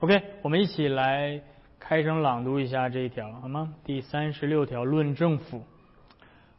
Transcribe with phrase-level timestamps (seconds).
[0.00, 1.40] OK，我们一起来
[1.80, 3.74] 开声朗读一下这一条，好吗？
[3.84, 5.64] 第三十六条，论政府。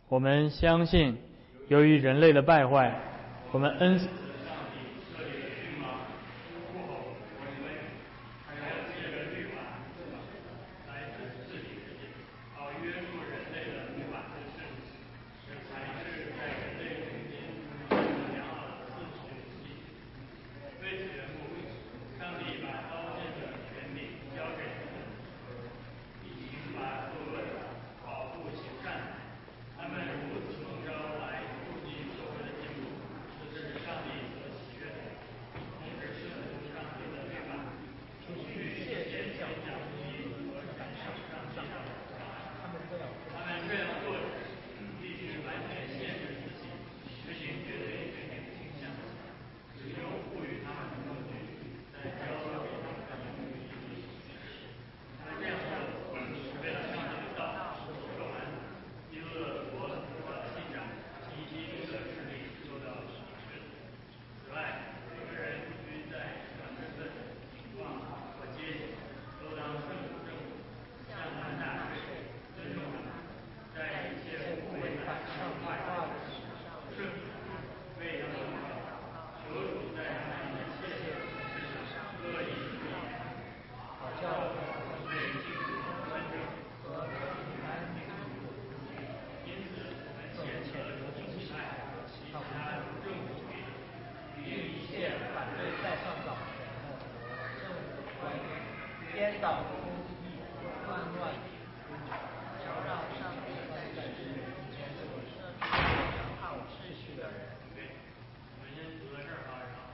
[0.10, 1.16] 我们相信，
[1.70, 2.94] 由于人类的败坏，
[3.54, 3.98] 我们恩。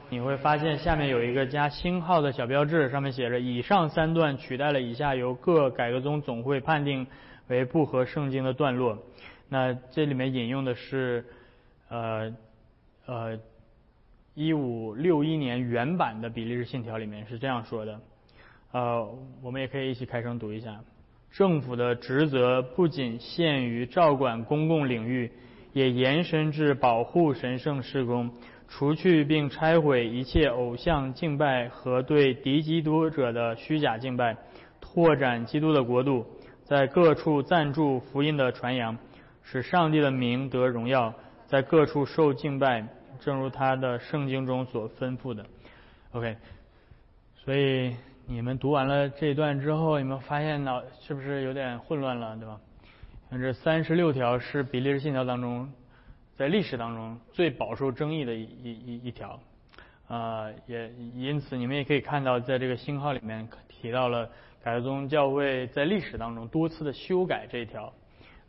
[0.09, 7.05] 你会发现下面有一个加星号的小标志，上面写着“以上三段取代了以下由各改革宗总会判定
[7.47, 8.97] 为不合圣经的段落”。
[9.49, 11.25] 那这里面引用的是
[11.89, 12.33] 呃
[13.05, 13.37] 呃
[14.35, 17.99] 一五六一年原版的比利时信条里面是这样说的。
[18.75, 19.09] 呃，
[19.41, 20.81] 我们也可以一起开声读一下：
[21.31, 25.31] 政府的职责不仅限于照管公共领域，
[25.71, 28.29] 也延伸至保护神圣事工。
[28.67, 34.35] 除去并拆毁一切偶像敬拜和对敌基督者的虚假敬拜，
[34.81, 36.25] 拓展基督的国度，
[36.65, 38.97] 在各处赞助福音的传扬，
[39.41, 41.13] 使上帝的名得荣耀，
[41.47, 42.85] 在各处受敬拜，
[43.21, 45.45] 正如他的圣经中所吩咐的。
[46.11, 46.35] OK，
[47.37, 47.95] 所以
[48.27, 52.59] 你们读完了这一段之后，你们发现呢，是不是有点混乱了，对吧？
[53.29, 55.71] 像这三十六条是比利时信条当中。
[56.37, 59.39] 在历史当中最饱受争议的一一一条，
[60.09, 64.29] 啊，也因此你们也可以看到，在这个星号里面提到了
[64.61, 67.93] 改革宗教会在历史当中多次的修改这一条，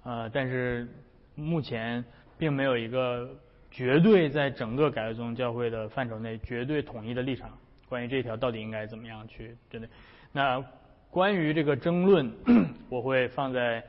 [0.02, 0.88] 呃，但是
[1.36, 2.04] 目前
[2.36, 3.30] 并没有一个
[3.70, 7.56] 绝对在整个改革宗教会的范畴内绝对统一的立场，
[7.88, 9.88] 关于这条到底应该怎么样去针对。
[10.32, 10.64] 那
[11.10, 12.30] 关于这个争论，
[12.90, 13.82] 我会放在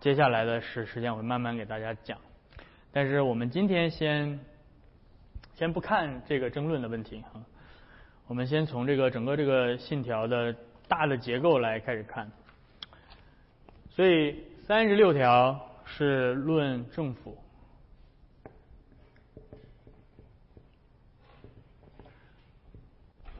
[0.00, 2.18] 接下来的时时间，我会慢慢给大家讲。
[2.92, 4.38] 但是我们今天先
[5.54, 7.40] 先不看这个争论的问题哈，
[8.26, 10.54] 我们先从这个整个这个信条的
[10.88, 12.30] 大的结构来开始看。
[13.90, 17.36] 所以三十六条是论政府，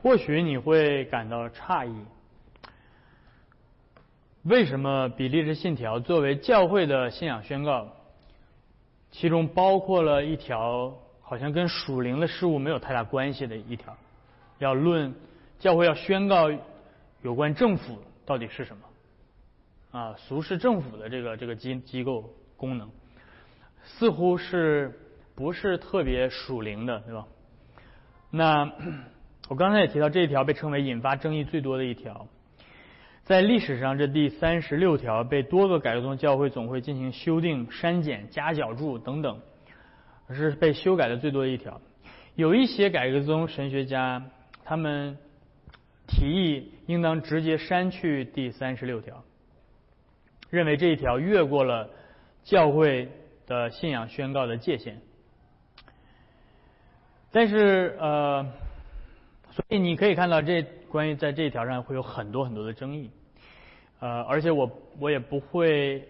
[0.03, 1.95] 或许你会感到诧异，
[4.41, 7.87] 为什么比利时信条作为教会的信仰宣告？
[9.11, 13.95] 其中包括了一条好像跟属灵的事物没有太大关系的一条，
[14.59, 15.15] 要论
[15.57, 16.51] 教会要宣告
[17.21, 20.15] 有关政府到底是什么啊？
[20.17, 22.89] 俗世政府的这个这个机机构功能，
[23.85, 24.99] 似乎是
[25.33, 27.25] 不是特别属灵的，对吧？
[28.29, 28.69] 那
[29.49, 32.27] 我刚才也提到这一条被称为引发争议最多的一条。
[33.23, 39.39] 在历史上，这第三十六条被多个改革宗教会总会进行修订、删减、加脚注等等，
[40.29, 41.79] 是被修改的最多的一条。
[42.35, 44.23] 有一些改革宗神学家，
[44.65, 45.17] 他们
[46.07, 49.23] 提议应当直接删去第三十六条，
[50.49, 51.89] 认为这一条越过了
[52.43, 53.09] 教会
[53.45, 54.99] 的信仰宣告的界限。
[57.31, 58.51] 但是，呃，
[59.53, 60.65] 所以你可以看到这。
[60.93, 63.09] 关于在这一条上会有很多很多的争议，
[63.99, 64.69] 呃，而且我
[64.99, 66.07] 我也不会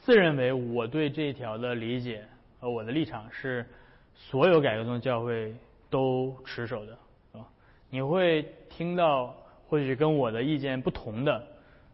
[0.00, 2.24] 自认为我对这一条的理解
[2.58, 3.66] 和我的立场是
[4.14, 5.54] 所有改革宗教会
[5.90, 6.92] 都持守的，
[7.34, 7.44] 啊，
[7.90, 9.34] 你会听到
[9.68, 11.46] 或许跟我的意见不同的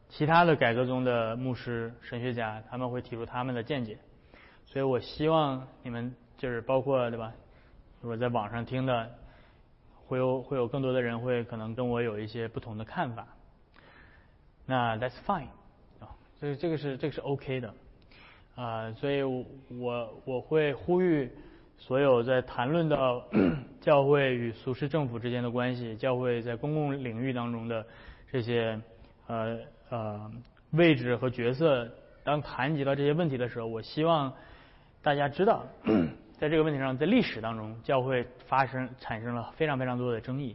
[0.09, 3.99] 其他的改革中的牧师、神学家，他们会提出他们的见解。
[4.65, 7.33] 所以我希望你们就是包括对吧？
[8.01, 9.11] 如果在网上听的，
[10.09, 13.29] 会有会有更多的人会可能跟我有一些不同的看法。
[14.67, 15.47] 那 That's fine
[16.01, 16.11] 啊，
[16.41, 17.73] 这这个是这个是 OK 的
[18.57, 21.31] 啊，所以我我会呼吁
[21.77, 23.23] 所有在谈论到
[23.81, 27.87] 教会与俗世政府之间的关系，教会在公共领域当中的
[28.33, 28.81] 这些
[29.29, 29.59] 呃
[29.91, 30.33] 呃
[30.73, 31.89] 位置和角色，
[32.25, 34.33] 当谈及到这些问题的时候，我希望。
[35.01, 35.65] 大家知道，
[36.39, 40.55] 在这个问题上，在历史当中，教会发生产生了非常非常多的争议，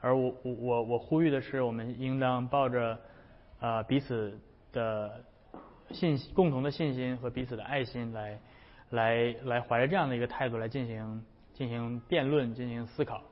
[0.00, 2.98] 而我我我我呼吁的是，我们应当抱着
[3.60, 4.38] 啊彼此
[4.72, 5.22] 的
[5.90, 8.40] 信共同的信心和彼此的爱心来
[8.88, 11.22] 来来怀着这样的一个态度来进行
[11.52, 13.22] 进行辩论、进行思考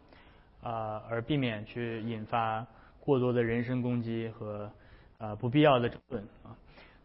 [0.63, 2.67] 啊，而避免去引发
[3.01, 4.71] 过多的人身攻击和
[5.17, 6.53] 啊不必要的争论啊。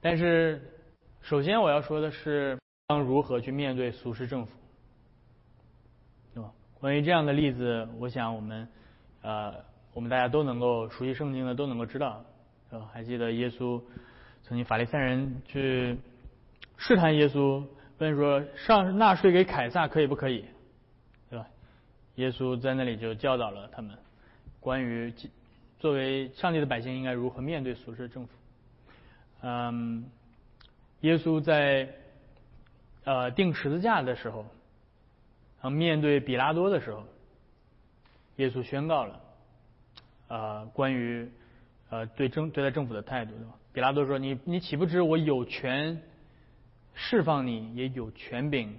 [0.01, 0.61] 但是，
[1.21, 2.57] 首先我要说的是。
[2.87, 4.51] 当如何去面对俗世政府，
[6.85, 8.67] 关于这样的例子，我想我们
[9.23, 9.55] 呃，
[9.91, 12.23] 我们大家都能够熟悉圣经的都能够知道，
[12.69, 12.87] 是吧？
[12.93, 13.81] 还记得耶稣
[14.43, 15.97] 曾经法利赛人去
[16.77, 17.63] 试探耶稣，
[17.97, 20.45] 问说上纳税给凯撒可以不可以，
[21.27, 21.47] 对吧？
[22.17, 23.97] 耶稣在那里就教导了他们
[24.59, 25.11] 关于
[25.79, 28.31] 作为上帝的百姓应该如何面对俗世政府。
[29.41, 30.05] 嗯，
[31.01, 31.89] 耶稣在。
[33.05, 34.45] 呃，钉十字架的时候，
[35.69, 37.03] 面对比拉多的时候，
[38.37, 39.21] 耶稣宣告了，
[40.27, 41.29] 啊，关于
[41.89, 43.53] 呃对政对待政府的态度，对吧？
[43.73, 46.01] 比拉多说：“你你岂不知我有权
[46.93, 48.77] 释放你，也有权柄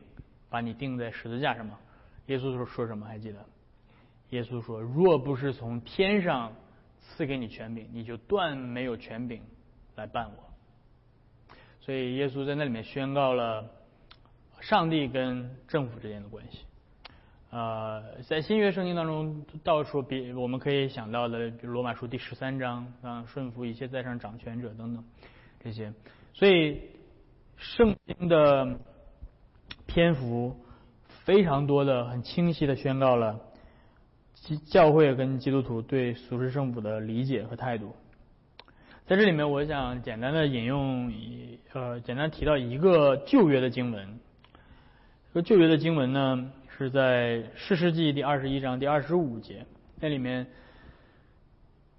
[0.48, 1.78] 把你钉在十字架上吗？”
[2.26, 3.06] 耶稣说说什么？
[3.06, 3.44] 还记得？
[4.30, 6.52] 耶稣说：“若不是从天上
[7.00, 9.42] 赐给你权柄，你就断没有权柄
[9.94, 13.72] 来办我。”所以耶稣在那里面宣告了。
[14.58, 16.64] 上帝跟政府之间的关系，
[17.50, 25.04] 呃，在新约圣经当中到处比我们可以想到的，比如罗马书第十三章啊，顺服一切在上掌权者等等
[25.62, 25.92] 这些，
[26.34, 26.80] 所以
[27.56, 28.78] 圣经的
[29.86, 30.56] 篇幅
[31.24, 33.40] 非常多的、很清晰的宣告了
[34.66, 37.94] 教会跟基督徒对俗世政府的理解和态度。
[39.06, 44.18] 在这里面，我想简单的引用一呃，简单提到一个旧约的经文。
[45.32, 49.64] 这个旧约的经文呢，是在士师记第二十一章第二十五节，
[49.98, 50.46] 那里面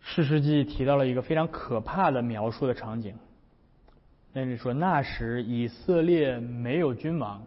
[0.02, 3.16] 士师记提到了一个非常可怕的描述的场景。
[4.34, 7.42] 那里说，那时以色列没有君王，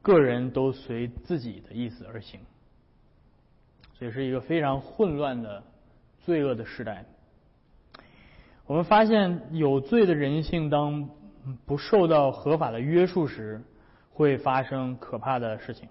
[0.00, 2.38] 个人都随自己的意思而行，
[3.98, 5.64] 所以是一个非常混乱的
[6.20, 7.04] 罪恶的时代。
[8.66, 11.08] 我们发现有罪的人性当
[11.66, 13.60] 不受到合法的约束时。
[14.12, 15.88] 会发生可怕的事情，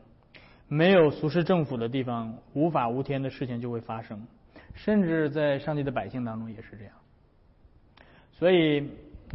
[0.68, 4.21] 没有俗世政府的地方，无法无天的事情就会发生，
[4.75, 6.94] 甚至在上帝的百姓当中也是这样。
[8.31, 8.81] 所以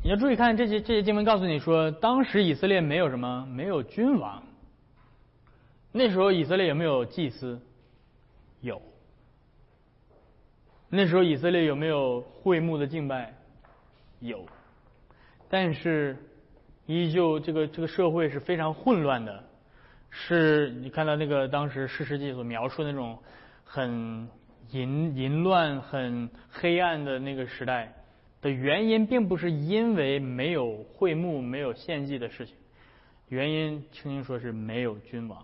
[0.02, 4.42] 你要注意看这些这些经文，告诉你说，当时以色列没有什么，没有君王。
[5.90, 7.60] 那时候以色列有没有祭司？
[8.60, 8.80] 有。
[10.88, 13.34] 那时候以色列有没有会幕的敬拜？
[14.20, 14.46] 有。
[15.48, 16.16] 但是。
[16.86, 19.42] 依旧，这个这个社会是非常混乱的，
[20.10, 23.18] 是你看到那个当时世世纪所描述的那种
[23.64, 24.28] 很
[24.70, 27.94] 淫淫乱、很黑暗的那个时代
[28.42, 32.54] 的原因，并不是因为没有会幕、没有献祭的事情，
[33.28, 35.42] 原因圣经说是没有君王，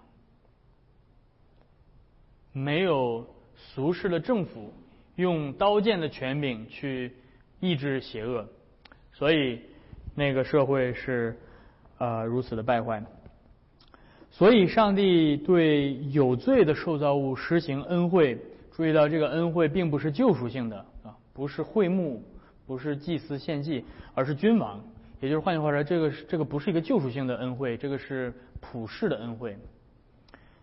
[2.52, 4.74] 没有俗世的政府
[5.16, 7.14] 用刀剑的权柄去
[7.60, 8.46] 抑制邪恶，
[9.14, 9.62] 所以。
[10.20, 11.34] 那个社会是
[11.96, 13.02] 呃如此的败坏，
[14.30, 18.38] 所以上帝对有罪的受造物施行恩惠。
[18.70, 22.22] 注意到这个恩惠并不是救赎性的啊，不是会幕，
[22.66, 23.82] 不是祭司献祭，
[24.14, 24.78] 而是君王。
[25.22, 29.56] 也就是换句话说，这个这个不是一个救赎性的恩惠，这个是普世的恩惠。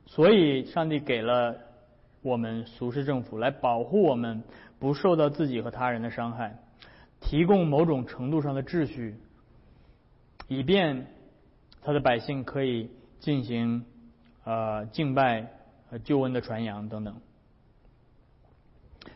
[0.06, 1.56] 所以上帝给了
[2.22, 4.44] 我们俗世政府来保护我们
[4.78, 6.56] 不受到自己和他人的伤害，
[7.20, 9.16] 提供某种程度上的秩序。
[10.48, 11.08] 以便
[11.82, 12.90] 他的百姓可以
[13.20, 13.86] 进行
[14.44, 15.52] 呃敬拜
[15.90, 17.22] 和救恩的传扬等等，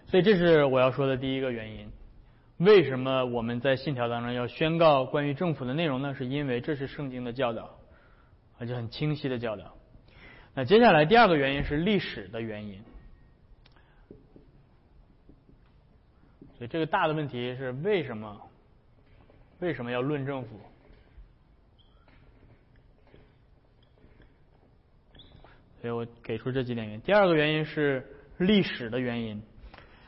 [0.08, 1.90] 所以这是我要说的第一个原因。
[2.58, 6.14] 为什么我们在信条当中要宣告关于政府的内容呢？
[6.14, 7.80] 是因为这是圣经的教导，
[8.60, 9.74] 而且很清晰的教导。
[10.54, 12.84] 那接下来第二个原因是历史的原因。
[16.58, 18.40] 所以这个大的问题是为什么？
[19.60, 20.60] 为什么要论政府？
[25.82, 27.02] 所以我给出这几点原因。
[27.02, 28.06] 第二个原因是
[28.38, 29.42] 历史的原因，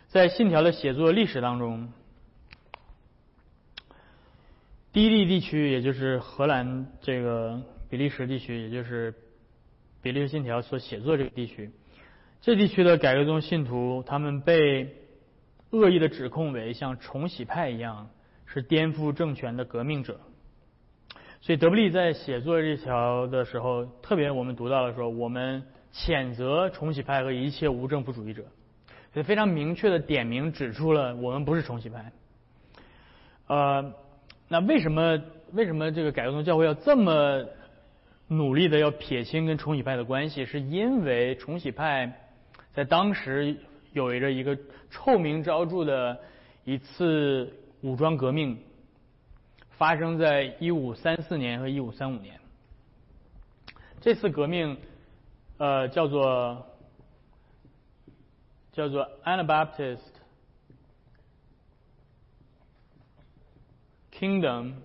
[0.08, 1.92] 在信条的写作历史当中，
[4.92, 9.16] 低地地区，也就是荷兰这个比利时地区，也就是
[10.04, 11.72] 比利时信条所写作这个地区，
[12.42, 14.96] 这地区的改革宗信徒，他们被
[15.72, 18.12] 恶意的指控为像重洗派一样
[18.46, 20.20] 是颠覆政权的革命者。
[21.46, 25.62] 所以德布利在写作这条的时候，特别我们读到了说，我们
[25.94, 28.46] 谴责重启派和一切无政府主义者，
[29.12, 32.14] 所以非常明确的点名指出了我们不是重启派。
[33.48, 33.94] 呃，
[34.48, 35.22] 那为什么
[35.52, 37.46] 为什么这个改革宗教会要这么
[38.30, 40.46] 努力的要撇清跟重启派的关系？
[40.46, 42.10] 是因为重启派
[42.72, 43.58] 在当时
[43.92, 44.58] 有着一个
[44.90, 46.18] 臭名昭著的
[46.64, 48.58] 一次武装革命。
[49.78, 52.40] 发生在一五三四年和一五三五年，
[54.02, 54.78] 这次革命，
[55.58, 56.68] 呃，叫做
[58.72, 60.00] 叫做 Anabaptist
[64.12, 64.76] Kingdom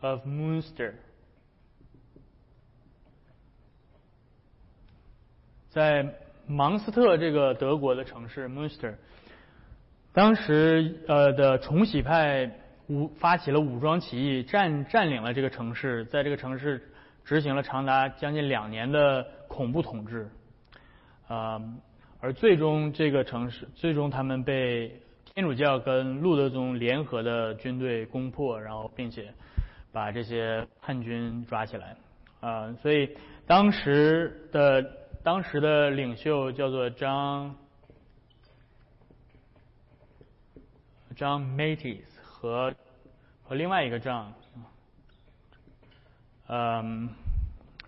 [0.00, 0.94] of Munster，
[5.70, 6.14] 在
[6.46, 8.96] 芒斯特这个德国的城市 Munster。
[10.14, 12.50] 当时呃的重洗派
[12.88, 16.90] 武发起了武装起义，占占领了这个城市，在这个城市
[17.24, 20.28] 执行了长达将近两年的恐怖统治，
[21.28, 21.58] 啊，
[22.20, 29.32] 而最终这个城市最终他们被天主教跟路德宗联合的军队攻破，然后并且
[29.92, 31.96] 把这些叛军抓起来，
[32.40, 33.16] 啊，所以
[33.46, 34.84] 当时的
[35.22, 37.56] 当时的领袖叫做张。
[41.14, 42.74] John Matis 和
[43.42, 44.26] 和另外一个 John，
[46.48, 47.10] 嗯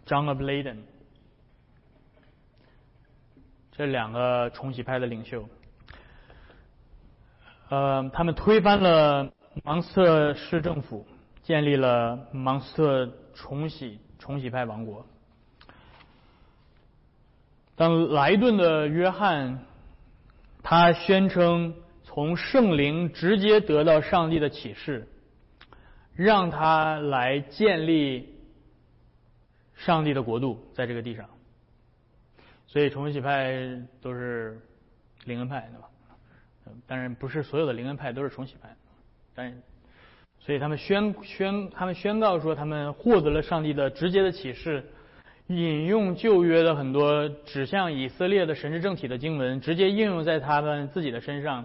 [0.06, 0.78] ，John of Leyden，
[3.72, 5.48] 这两个重启派的领袖，
[7.70, 11.06] 呃，他们推翻了芒斯特市政府，
[11.42, 15.06] 建立了芒斯特重启重启派王国。
[17.76, 19.64] 当莱顿的约翰，
[20.62, 21.74] 他宣称。
[22.14, 25.08] 从圣灵直接得到上帝的启示，
[26.14, 28.36] 让他来建立
[29.74, 31.28] 上帝的国度在这个地上。
[32.68, 33.52] 所以重启派
[34.00, 34.60] 都是
[35.24, 35.88] 灵恩派，对吧？
[36.86, 38.76] 当然不是所有的灵恩派都是重启派，
[39.34, 39.52] 但
[40.38, 44.84] 所以他们宣宣他们宣告说他们获得了上帝的直接的启示，
[45.48, 51.64] 引用旧约的很多指向以色列的神之政体的经文，直接应用在他们自己的身上。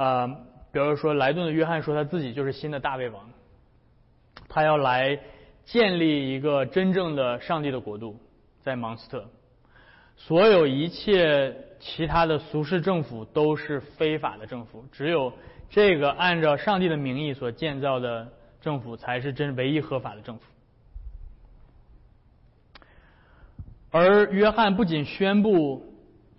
[0.00, 0.26] 呃，
[0.72, 3.28] 比如说莱顿的约翰说他自己就是新的大卫王，
[4.48, 5.20] 他要来
[5.66, 8.18] 建立一个真正的上帝的国度
[8.62, 9.28] 在芒斯特，
[10.16, 15.34] 所有一切其他的俗世政府都是非法的政府，只有
[15.68, 18.26] 这个按照上帝的名义所建造的
[18.62, 20.42] 政府才是真唯一合法的政府。
[23.90, 25.89] 而约翰不仅宣布。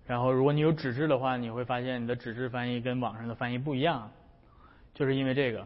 [0.05, 4.11] 然后，如果你有纸质的话，你会发现你的纸质翻译跟网上的翻译不一样，
[4.93, 5.65] 就是因为这个。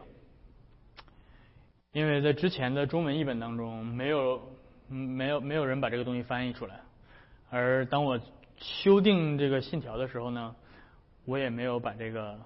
[1.92, 4.40] 因为在之前的中文译本当中，没有
[4.88, 6.80] 没有没有人把这个东西翻译出来，
[7.50, 8.18] 而当我
[8.56, 10.56] 修订这个信条的时候呢，
[11.26, 12.40] 我也没有把这个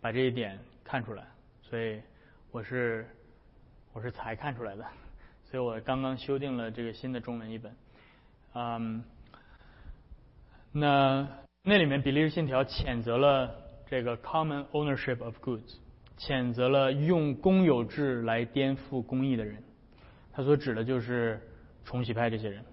[0.00, 1.26] 把这一点看出来，
[1.60, 2.00] 所以
[2.50, 3.06] 我是。
[3.92, 4.84] 我是才看出来的，
[5.50, 7.74] 所以我刚刚修订了这个新的中文译本。
[8.54, 9.02] 嗯，
[10.72, 11.28] 那
[11.64, 13.50] 那里面比利时信条谴责了
[13.88, 15.74] 这个 common ownership of goods，
[16.16, 19.62] 谴责了用公有制来颠覆公益的人。
[20.32, 21.40] 他所指的就是
[21.84, 22.64] 重洗派这些人。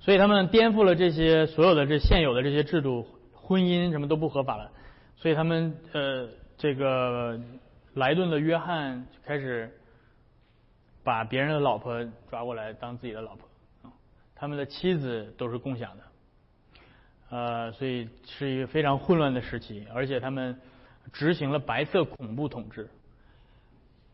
[0.00, 4.72] 所以他们颠覆了这些所有的这现有的这些制度，婚姻什么都不合法了。
[5.16, 7.38] 所以他们呃，这个
[7.94, 9.70] 莱顿的约翰开始
[11.04, 13.48] 把别人的老婆抓过来当自己的老婆，
[14.34, 16.02] 他们的妻子都是共享的，
[17.30, 20.58] 呃，所以是一个非常混乱的时期，而且他们
[21.12, 22.88] 执行了白色恐怖统治，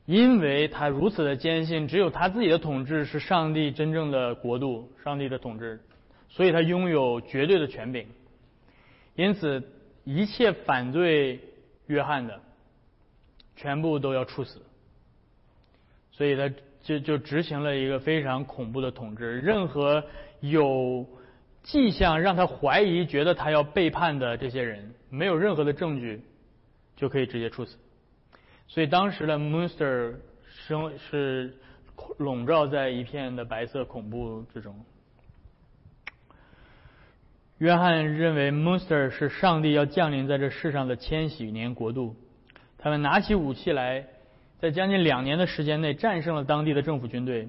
[0.07, 5.81] 因为他如此的坚信只有他自己的统治是上帝真正的国度，上帝的统治，
[6.29, 8.07] 所以他拥有绝对的权柄，
[9.15, 9.63] 因此。
[10.05, 11.39] 一切反对
[11.87, 12.41] 约翰的，
[13.59, 14.63] 全部都要处死。
[16.13, 16.51] 所以他
[16.81, 19.41] 就就执行了一个非常恐怖的统治。
[19.41, 20.03] 任何
[20.41, 21.07] 有
[21.63, 26.23] 迹象让他怀疑、觉得他要背叛的这些人，没有任何的证据，
[26.97, 27.77] 就可以直接处死。
[28.69, 30.15] 所以当时的 Munster
[30.67, 31.55] 生是
[32.17, 34.85] 笼罩在一片的白色恐怖之中。
[37.59, 42.17] 约翰认为 Munster 是上帝要降临在这世上的千禧年国度。
[42.79, 44.07] 他们拿起武器来，
[44.61, 47.49] 在将近两年的时间内战胜了当地的政府军队。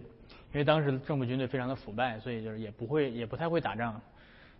[0.51, 4.01] 因为当时的政府军队非常的腐败，所以就是也不会也不太会打仗，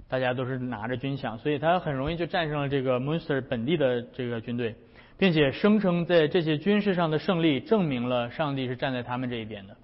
[0.08, 4.76] 大家都是拿着军饷，所以他很容易就战胜了这个 Munster 本地的这个军队，
[5.18, 9.76] 并且声称在这些军事上的胜利证明了上帝是站在他们这一边的。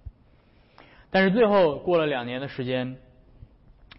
[1.10, 2.98] 但是最后过了两年的时间，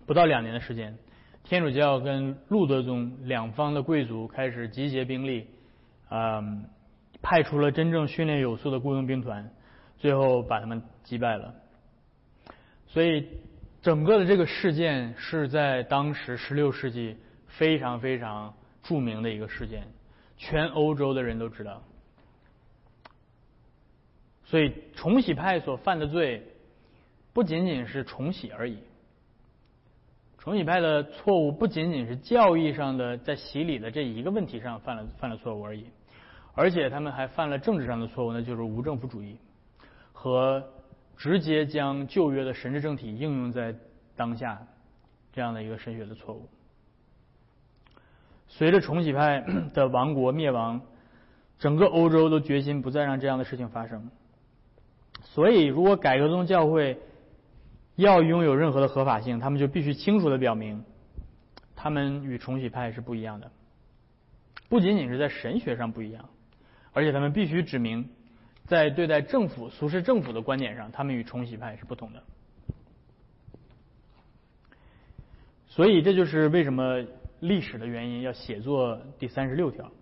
[0.07, 0.97] 不到两年的时间。
[1.43, 5.47] 天主教跟路德宗两方的贵族开始集结兵力，
[6.11, 6.65] 嗯，
[7.29, 9.51] 派出了真正训练有素的雇佣兵团，
[9.99, 11.53] 最后把他们击败了。
[12.87, 13.27] 所以，
[13.83, 17.17] 整个的这个事件是在当时十六世纪
[17.49, 18.55] 非常非常
[18.85, 19.89] 著名的一个事件，
[20.37, 21.83] 全欧洲的人都知道。
[24.45, 26.45] 所以，重洗派所犯的罪，
[27.33, 28.79] 不仅仅是重洗而已。
[30.39, 35.87] 重洗派的错误不仅仅是教义上的在洗礼的这一个问题上犯了犯了错误而已，
[36.57, 39.39] 而且他们还犯了政治上的错误，那就是无政府主义
[40.13, 40.65] 和
[41.17, 43.75] 直接将旧约的神之政体应用在
[44.17, 44.67] 当下
[45.33, 46.49] 这样的一个神学的错误。
[48.49, 50.81] 随着重洗派的亡国灭亡，
[51.59, 54.11] 整个欧洲都决心不再让这样的事情发生。
[55.23, 56.99] 所以，如果改革宗教会，
[57.97, 60.85] 要拥有任何的合法性，他们就必须清楚的表明，
[61.75, 63.51] 他们与重启派是不一样的。
[64.69, 66.29] 不仅仅是在神学上不一样，
[66.97, 68.09] 而且他们必须指明，
[68.65, 72.23] 在对待政府、俗世政府的观点上，他们与重启派是不同的。
[75.67, 77.05] 所以，这就是为什么
[77.41, 79.93] 历史的原因要写作第三十六条，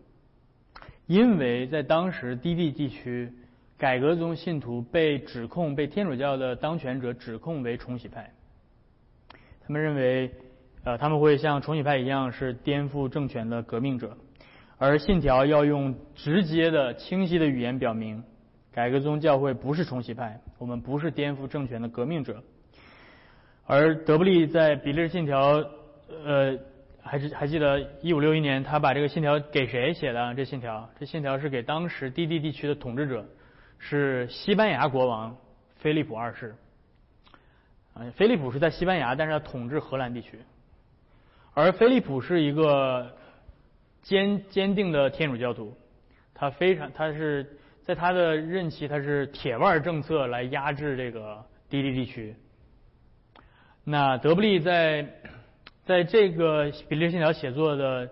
[1.07, 3.33] 因为在当时低地地区。
[3.76, 8.33] 改革宗信徒被指控被天主教的当权者指控为重洗派，
[9.66, 10.30] 他们认为，
[10.85, 14.16] 呃，他们会像重洗派一样是颠覆政权的革命者，
[14.79, 18.23] 而信条要用直接的、清晰的语言表明，
[18.73, 22.43] 改革宗教会不是重洗派，我们不是颠覆政权的革命者。
[23.67, 25.65] 而德布利在比利时信条，
[26.25, 26.59] 呃，
[27.03, 30.35] 还是还记得一五六一年，他把这个信条给谁写的？
[30.35, 33.25] 这信条，这信条是给当时低地地区的统治者。
[33.77, 35.37] 是西班牙国王
[35.77, 36.55] 菲利普二世，
[37.93, 40.39] 啊，菲利普是在西班牙，但是他统治荷兰地区，
[41.53, 43.15] 而菲利普是一个
[44.05, 45.77] 坚坚定的天主教徒，
[46.35, 52.37] 他非常他是在他的任期他是铁腕政策来压制这个低地地区。
[53.83, 55.09] 那德布利在
[55.85, 58.11] 在这个比利时信条写作的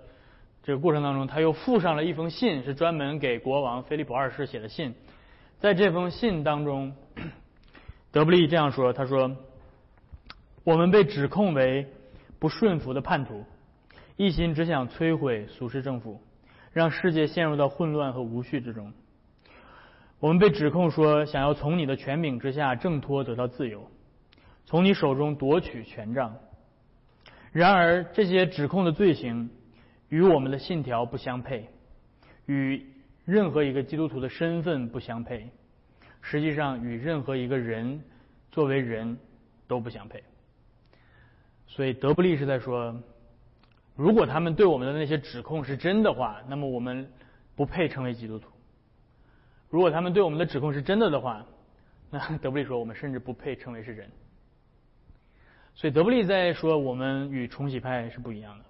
[0.63, 4.95] 这个过程当中，他又附上了一封信，是专门给国王菲利普二世写的信。
[5.61, 6.95] 在这封信当中，
[8.11, 9.37] 德布利这样说：“他说，
[10.65, 11.87] 我们被指控为
[12.39, 13.45] 不顺服的叛徒，
[14.25, 16.23] 一心只想摧毁苏氏政府，
[16.73, 18.93] 让世界陷入到混乱和无序之中。
[20.21, 23.91] 我们被指控说，想要从你的权柄之下挣脱，得到自由，
[24.65, 26.37] 从你手中夺取权杖。
[27.51, 29.51] 然而，这些指控的罪行
[30.09, 31.69] 与我们的信条不相配，
[32.47, 32.87] 与。”
[33.25, 35.49] 任何一个基督徒的身份不相配，
[36.21, 38.03] 实际上与任何一个人
[38.51, 39.17] 作为人
[39.69, 40.25] 都不相配。
[41.69, 43.01] 所以德布利是在说，
[43.95, 47.11] 如果他们对我们的那些指控是真的话，那么我们
[47.55, 48.49] 不配成为基督徒；
[49.69, 51.45] 如果他们对我们的指控是真的的话，
[52.11, 54.11] 那德布利说我们甚至不配称为是人。
[55.75, 58.65] 所以德布利在说我们与重启派是不一样的。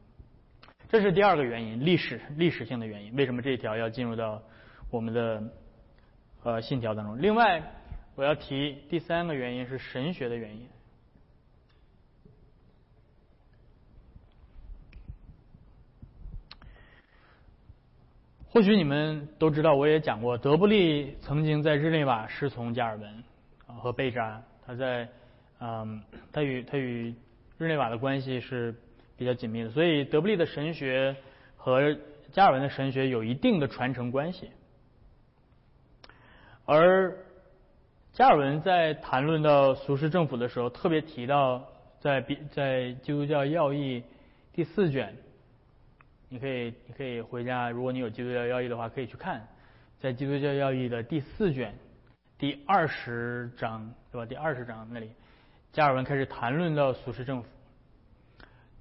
[0.89, 3.17] 这是第二个原因，历史历史性的原因。
[3.17, 4.43] 为什么这一条要进入到
[4.91, 5.43] 我们的
[6.43, 7.21] 呃信条当中？
[7.21, 7.63] 另外，
[8.15, 10.69] 我要提第三个原因是神学的原因。
[18.53, 23.25] 或许你们都知道，我也讲过，德布利曾经在日内瓦师从加尔文
[23.67, 25.09] 和贝扎，他在
[25.59, 27.15] 嗯，他与他与
[27.57, 28.75] 日内瓦的关系是
[29.17, 31.17] 比较紧密的，所以德布利的神学
[31.57, 31.97] 和
[32.31, 34.51] 加尔文的神学有一定的传承关系。
[36.67, 37.17] 而
[38.13, 41.65] 加尔文在谈论到俗世政府的时候，特别提到
[42.01, 44.03] 在比在基督教要义
[44.53, 45.17] 第四卷。
[46.33, 47.69] 你可以，你可以回家。
[47.69, 49.47] 如果你有基督教要义的话，可以去看，
[50.01, 51.75] 在基督教要义的第四卷
[52.39, 54.25] 第二十章，对吧？
[54.25, 55.11] 第二十章那里，
[55.73, 57.49] 加尔文开始谈论到俗世政府。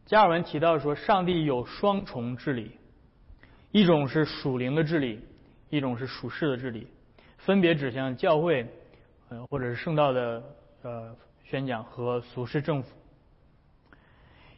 [0.06, 2.72] 加尔文提到说，上帝有双重治理，
[3.74, 5.20] 一种是属灵的治理，
[5.70, 6.88] 一种是属世的治理，
[7.40, 8.66] 分别指向教会，
[9.28, 10.42] 呃，或者是圣道的
[10.84, 12.96] 呃宣讲和俗世政府。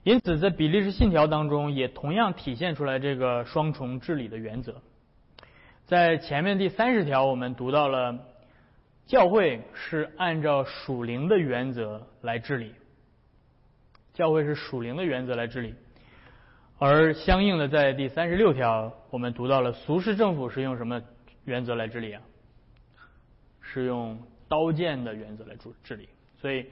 [0.04, 4.82] 因此，在比利时信条当中，也同样体现出来这个双重治理的原则。
[5.86, 8.20] 在前面第三十条，我们读到了
[9.06, 12.74] 教会是按照属灵的原则来治理，
[14.14, 15.74] 教会是属灵的原则来治理。
[16.80, 21.02] 而相应的，在第三十六条，我们读到了俗世政府是用什么
[21.46, 22.22] 原则来治理啊？
[23.62, 26.10] 是用刀剑的原则来治治理。
[26.42, 26.66] 所以，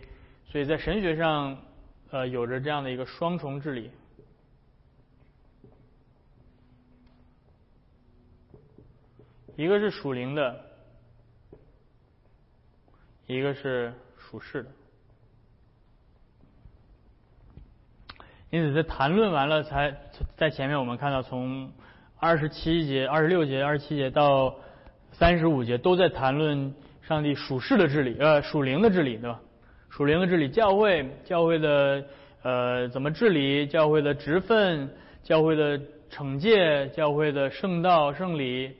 [0.50, 1.58] 所以在神学上。
[2.12, 3.89] 呃，有着这样的一个双重治理，
[9.56, 10.65] 一个是属灵的，
[13.28, 14.69] 一个是属世的。
[18.50, 19.95] 因此，在谈论完了，才
[20.36, 21.71] 在前面我们看到，从
[22.19, 24.54] 二十七节、二十六节、二十七节到
[25.13, 29.39] 三十五节，都在谈论上帝属世的治理，呃，属灵的治理，对吧？
[29.91, 32.06] 属灵的治理，教会教会的
[32.43, 33.67] 呃怎么治理？
[33.67, 34.89] 教会的职分，
[35.21, 35.77] 教会的
[36.10, 38.73] 惩戒，教会的圣道、圣礼、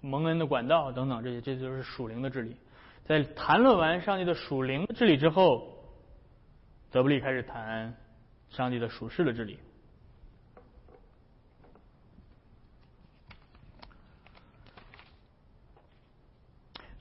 [0.00, 2.56] 蒙恩的管道等等，这些这就是属灵的治理。
[3.04, 5.72] 在谈论完上帝的属灵的治理之后，
[6.90, 7.94] 德布利开始谈
[8.50, 9.60] 上帝的属世的治理。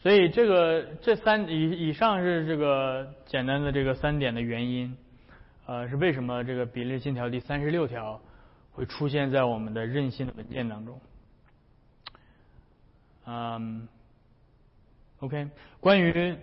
[0.05, 4.95] 所以这个这三以以上是这个简单的这个三点的原因，
[5.65, 8.21] 呃，是为什么这个比例信条第三十六条
[8.71, 11.01] 会出现在我们的任性的文件当中？
[13.25, 13.87] 嗯
[15.21, 16.37] ，OK，关于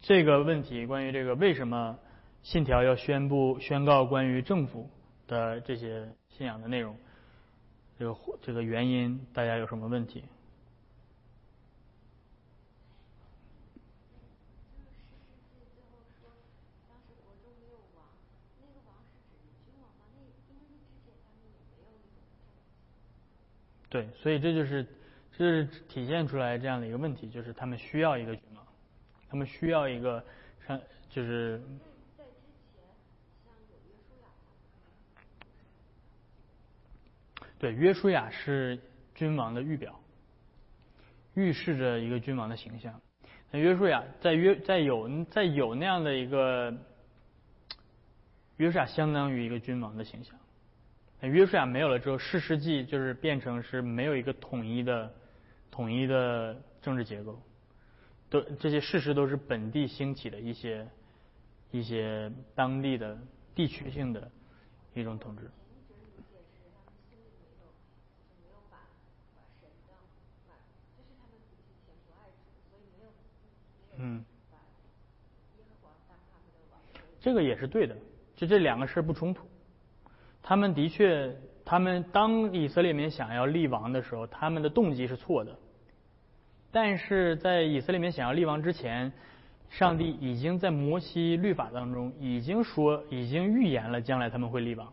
[0.00, 1.98] 这个问题，关于这个为什么
[2.42, 4.88] 信条要宣布宣告关于政府
[5.28, 6.96] 的这些信仰的内容，
[7.98, 10.24] 这个这个原因，大家有什么问题？
[23.92, 24.86] 对，所以这就是，
[25.36, 28.66] 这是体现出来这样的一个问题，就是他们需要一个君王，
[29.28, 30.24] 他们需要一个
[30.66, 31.60] 上，就是。
[37.58, 38.80] 对，约书亚是
[39.14, 40.00] 君王的预表，
[41.34, 42.98] 预示着一个君王的形象。
[43.50, 46.74] 那约书亚在约在有在有那样的一个，
[48.56, 50.34] 约书亚相当于一个君王的形象。
[51.28, 55.14] 约书亚没有了之后，世世纪就是变成是没有一个统一的、
[55.70, 57.40] 统一的政治结构，
[58.28, 60.86] 都这些事实都是本地兴起的一些、
[61.70, 63.16] 一些当地的
[63.54, 64.28] 地区性的
[64.94, 65.48] 一种统治。
[73.98, 74.24] 嗯，
[77.20, 77.96] 这个也是对的，
[78.34, 79.46] 就这两个事不冲突。
[80.52, 81.34] 他们的确，
[81.64, 85.56] 他们当以色列民想要立王的时候，他们的动机是错的。
[86.70, 89.10] 但是在以色列民想要立王之前，
[89.70, 94.92] 上帝已经在摩西律法当中已经说，已经预言了将来他们会立王。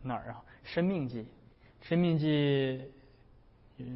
[0.00, 0.40] 哪儿啊？
[0.62, 1.26] 生命记，
[1.80, 2.80] 生命记，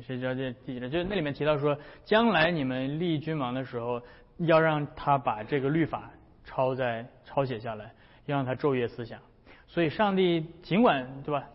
[0.04, 0.90] 谁知道这第几章？
[0.90, 4.02] 就那里面提到说，将来你们立君王的时候，
[4.38, 6.10] 要让他把这个律法
[6.44, 7.94] 抄在抄写下来。
[8.26, 9.20] 要让他昼夜思想，
[9.66, 11.48] 所以上帝尽管对吧？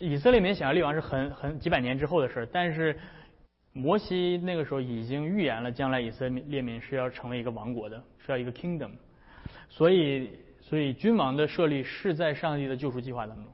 [0.00, 2.98] 以色列民想要立王是很很几百年之后的事但是
[3.72, 8.92] 摩西那个时候已经预言了将来以色列民是要成为一个王国的，是要一个 kingdom。
[9.68, 13.44] 所以所以君王的设立是在上帝的救赎计划当中。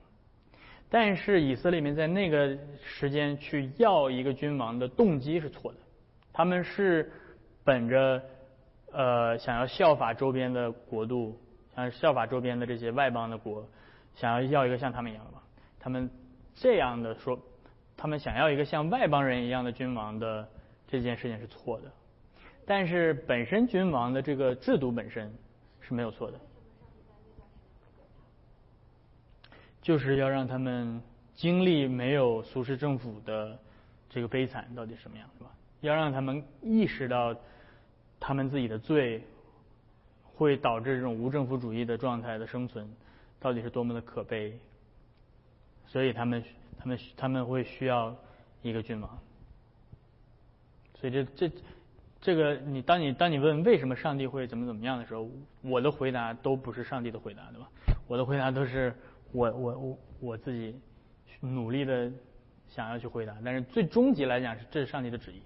[0.88, 5.78] 但是以色列民在那个时间去要一个君王的动机是错的，
[6.32, 7.10] 他们是
[7.64, 8.22] 本着
[8.92, 11.40] 呃想要效法周边的国度，
[11.74, 13.66] 像效法周边的这些外邦的国，
[14.14, 15.42] 想要要一个像他们一样的王。
[15.78, 16.10] 他们
[16.54, 17.38] 这样的说，
[17.96, 20.48] 他们想要一个像外邦人一样的君王的
[20.86, 21.90] 这件事情是错的。
[22.66, 25.32] 但是本身君王的这个制度本身
[25.80, 26.38] 是没有错的。
[29.82, 31.00] 就是要让他们
[31.34, 33.58] 经历没有苏氏政府的
[34.10, 35.50] 这个悲惨到底什么样，是吧？
[35.80, 37.34] 要让他们意识到
[38.20, 39.24] 他们自己的罪
[40.40, 42.90] 会导致这种无政府主义的状态的生存
[43.38, 44.58] 到底是多么的可悲，
[45.86, 46.42] 所以他们
[46.78, 48.16] 他们他们会需要
[48.62, 49.18] 一个君王。
[50.98, 51.52] 所以这这
[52.22, 55.28] 这个你当你当你问为什么上帝会怎么怎么样的时候，
[55.60, 57.68] 我的回答都不是上帝的回答，对吧？
[58.08, 58.96] 我的回答都是。
[59.32, 60.74] 我我我我自己
[61.38, 62.10] 努力的
[62.68, 65.40] 想要去回答，但是最终极来讲是这是上帝的旨意。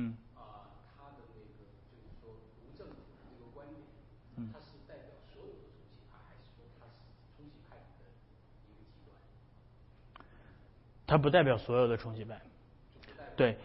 [0.00, 0.14] 嗯。
[0.36, 2.30] 啊，他的那个就是说
[2.62, 2.94] 无政府
[3.26, 3.82] 这个观点，
[4.54, 7.02] 他是代表所有的重启派，还是说他是
[7.34, 8.06] 重启派的
[8.70, 9.18] 一个极端？
[11.08, 12.40] 他不代表所有的重启派。
[13.34, 13.56] 对，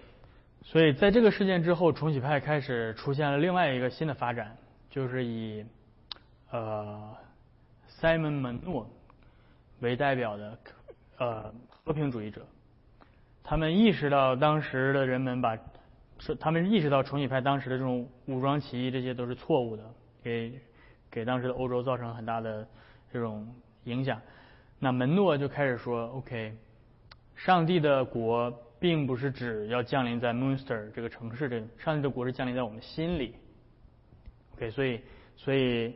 [0.64, 4.56] 所以在这个事件之后，重启派开始出现了另外一个新的发展，
[4.90, 5.66] 就是以
[6.50, 7.16] 呃
[8.00, 8.90] Simon 门诺
[9.82, 10.58] 为代表的
[11.18, 11.54] 呃
[11.84, 12.46] 和平主义者，
[13.44, 15.58] 他们意识到当时的人们把
[16.40, 19.84] 他们意识到重启派当时的这种武装起义，这些都是错误的，
[20.24, 20.62] 给
[21.12, 22.66] 给当时的欧洲造成很大的
[23.12, 23.54] 这种
[23.84, 24.22] 影响。
[24.80, 26.56] 那门诺就开始说：“OK，
[27.44, 33.36] 上帝的国并不是指要降临在 Munster 这个城市，这上帝的国是降临在我们心里。
[34.54, 35.02] ”OK，所以
[35.36, 35.96] 所以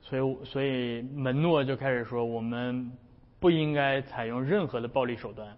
[0.00, 2.90] 所以所以门诺就开始说：“我们
[3.38, 5.54] 不应该采用任何的暴力手段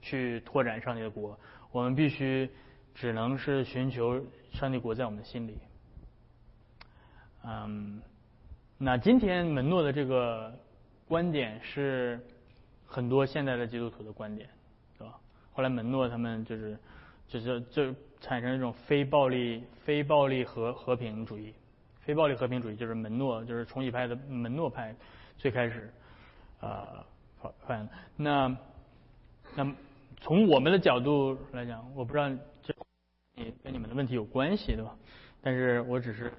[0.00, 1.38] 去拓展上帝的国，
[1.72, 2.48] 我们必须。”
[2.98, 5.58] 只能是寻求上帝国在我们心里。
[7.44, 8.00] 嗯，
[8.78, 10.50] 那今天门诺的这个
[11.06, 12.18] 观点是
[12.86, 14.48] 很多现在的基督徒的观点，
[14.96, 15.14] 对吧？
[15.52, 16.78] 后来门诺他们就是
[17.28, 21.52] 就是就产生一种非暴力、非暴力和和平主义，
[22.00, 24.94] 非暴力和平主义就是门诺就是重启派的门诺派
[25.36, 25.92] 最开始
[26.60, 27.04] 啊
[27.66, 28.56] 发那
[29.54, 29.74] 那
[30.20, 32.28] 从我们的角度来讲，我不知道
[32.62, 32.74] 这。
[33.38, 34.96] 你跟你们的问题有关系，对吧？
[35.42, 36.32] 但是我只是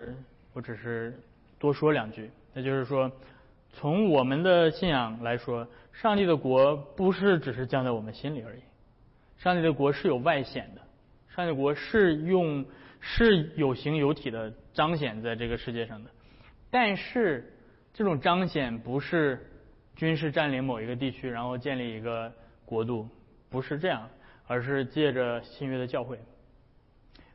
[0.53, 1.21] 我只是
[1.59, 3.11] 多说两句，那就是说，
[3.71, 5.67] 从我们的信仰来说，
[6.01, 8.61] 上帝的国不是只是降在我们心里而已，
[9.37, 10.81] 上帝的国是有外显的，
[11.35, 12.63] 上帝国是用
[12.99, 16.11] 是有形有体的彰显在这个世界上的，
[16.69, 17.51] 但是
[17.95, 19.49] 这种彰显不是
[19.95, 22.31] 军事占领某一个地区，然后建立一个
[22.63, 23.09] 国度，
[23.49, 24.07] 不是这样，
[24.45, 26.19] 而是借着新约的教会。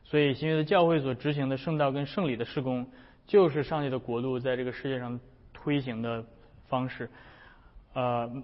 [0.05, 2.89] 所以新约的教会所执行的圣道跟圣礼的施工，
[3.27, 5.19] 就是上帝的国度在这个世界上
[5.51, 6.23] 推行的
[6.67, 7.09] 方式。
[7.93, 8.43] 呃，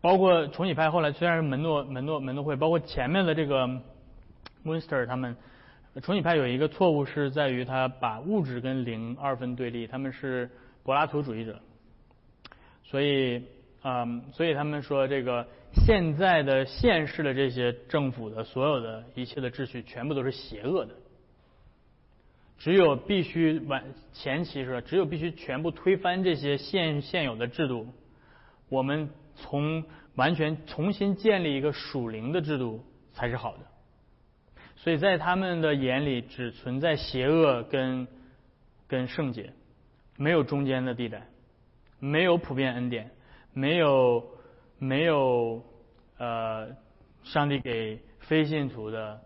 [0.00, 3.66] 包括重启派后来虽然是门诺门诺门诺会，包括前面的这个
[4.64, 5.36] Munster 他们，
[6.02, 10.50] 重启派有一个错误是在于他把物质跟灵二分对立，他们是
[10.82, 11.58] 柏拉图主义者。
[12.84, 13.42] 所以，
[13.82, 15.46] 嗯，所以他们说这个。
[15.74, 20.92] 现在的现世的这些政府的所有的一切的秩序，全部都是邪恶的。
[22.58, 24.82] 只有必须完前期是吧？
[24.82, 27.86] 只有必须全部推翻这些现现有的制度，
[28.72, 33.60] 我们从完全重新建立一个属灵的制度才是好的。
[34.76, 38.08] 所以在他们的眼里，只存在邪恶跟
[38.88, 39.52] 跟圣洁，
[40.16, 41.26] 没有中间的地带，
[41.98, 43.10] 没有普遍恩典，
[43.52, 44.26] 没有。
[44.84, 45.62] 没有，
[46.18, 46.66] 呃，
[47.22, 49.20] 上帝给非信徒的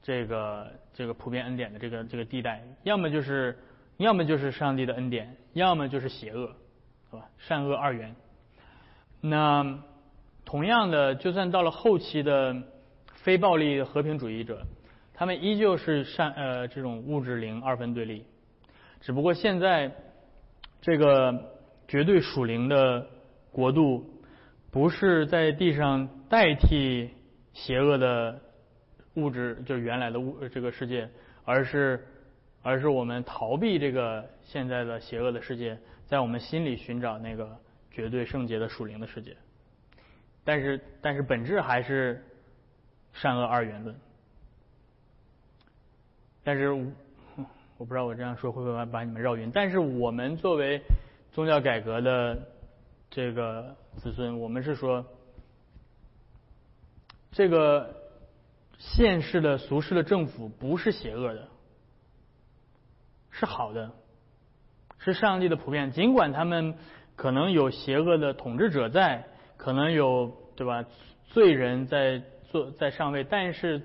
[0.00, 3.58] 这个这个普遍恩典的这个这个地带，要么就是，
[3.98, 6.46] 要么就是上帝的恩典，要么就是邪恶，
[7.10, 7.28] 是吧？
[7.36, 8.16] 善恶二元。
[9.24, 9.78] 那
[10.44, 12.54] 同样的，就算到了后期的
[13.14, 14.60] 非暴力和平主义者，
[15.14, 18.26] 他们依旧是善呃这种物质零二分对立，
[19.00, 19.92] 只不过现在
[20.80, 21.52] 这个
[21.86, 23.06] 绝对属灵的
[23.52, 24.04] 国度
[24.72, 27.08] 不是在地上代替
[27.52, 28.40] 邪恶的
[29.14, 31.08] 物质，就是原来的物这个世界，
[31.44, 32.04] 而是
[32.60, 37.56] 而是我们逃避这个现在的邪恶的世界，在我们心里寻找那个
[37.92, 39.36] 绝对圣洁的属灵的世界。
[40.44, 42.24] 但是，但是本质还是
[43.12, 43.94] 善恶二元论。
[46.42, 46.72] 但是，
[47.78, 49.50] 我不知道我这样说会不会把把你们绕晕。
[49.54, 50.82] 但是，我们作为
[51.30, 52.48] 宗教改革的
[53.10, 55.06] 这个子孙，我们是说，
[57.30, 57.94] 这个
[58.78, 61.48] 现世的俗世的政府不是邪恶的，
[63.30, 63.92] 是好的，
[64.98, 65.92] 是上帝的普遍。
[65.92, 66.74] 尽管他们
[67.22, 69.24] 可能有邪恶的统治者在。
[69.56, 70.84] 可能有对吧？
[71.28, 73.80] 罪人在做在上位，但是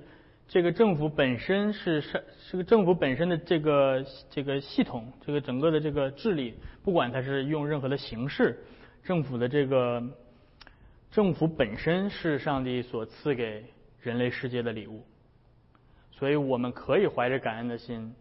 [0.48, 2.20] 这个政府本身是上
[2.50, 8.58] 这个政府本身的这个这个系统，这个整个的这个治理，不管它是用任何的形式，
[9.04, 10.02] 政府的这个
[11.12, 13.64] 政府本身是上帝所赐给
[14.02, 15.06] 人类世界的礼物，
[16.12, 18.16] 所以我们可以怀着感恩的心，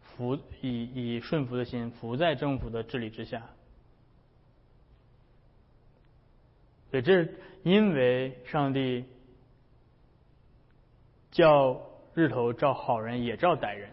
[0.00, 3.40] 服以以顺服的心服在政府的治理之下。
[6.90, 7.28] 对，这
[7.62, 9.04] 因为上帝
[11.30, 11.80] 叫
[12.14, 13.90] 日头照好人也照歹人，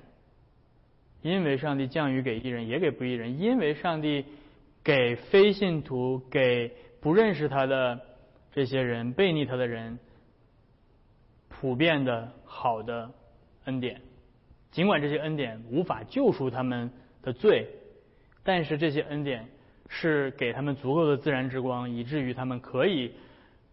[1.22, 4.26] 因为上帝降雨给义人也给不义人，因为上帝
[4.84, 8.00] 给非信徒给不认识他的
[8.52, 9.98] 这些人背逆他的人
[11.50, 13.12] 普遍的好的
[13.66, 14.02] 恩典，
[14.72, 16.92] 尽管这些恩典无法救赎他们
[17.24, 17.68] 的罪，
[18.44, 19.50] 但是这些恩典。
[19.96, 23.14] 是给他们足够的自然之光，以至于他们可以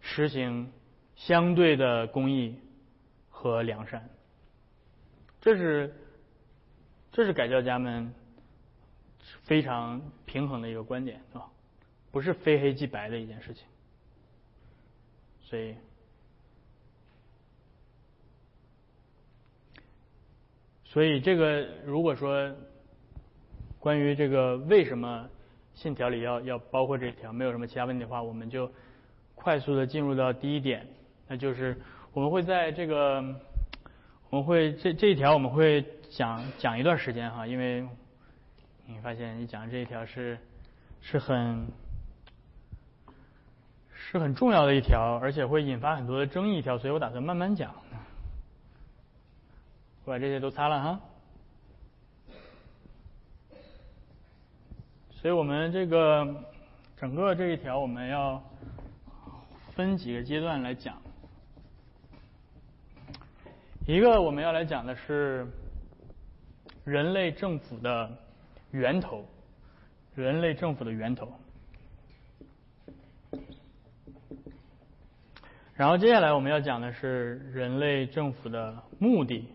[0.00, 0.70] 实行
[1.16, 2.54] 相对的公义
[3.30, 4.06] 和良善。
[5.40, 5.94] 这是
[7.11, 8.12] 这是改教家们
[9.44, 11.46] 非常平衡的一个观点，是吧？
[12.11, 13.64] 不是非黑即白的一件事情。
[15.42, 15.74] 所以，
[20.85, 22.54] 所以这个如果说
[23.78, 25.30] 关于这个为什么？
[25.81, 28.71] 信条里要要包括这一条，没有什么其他问题的话，我们就
[29.35, 30.87] 快速的进入到第一点，
[31.27, 31.81] 那就是
[32.12, 33.25] 我们会在这个
[34.29, 37.88] 我们会这这一条我们会讲讲一段时间哈，因为
[38.85, 40.38] 你发现你讲这一条是
[41.01, 41.66] 是很
[43.90, 47.75] 是很重要的一条，而且会引发很多的争议一条，所以我打算慢慢讲。
[50.05, 51.01] 我把这些都擦了哈。
[55.20, 56.26] 所以我们这个
[56.96, 58.42] 整个这一条，我们要
[59.72, 60.96] 分几个阶段来讲。
[63.87, 65.46] 一个我们要来讲的是
[66.85, 68.11] 人类政府的
[68.70, 69.26] 源头，
[70.14, 71.30] 人类政府的源头。
[75.74, 79.46] 然后接下来我们要讲的是人类政府的目的。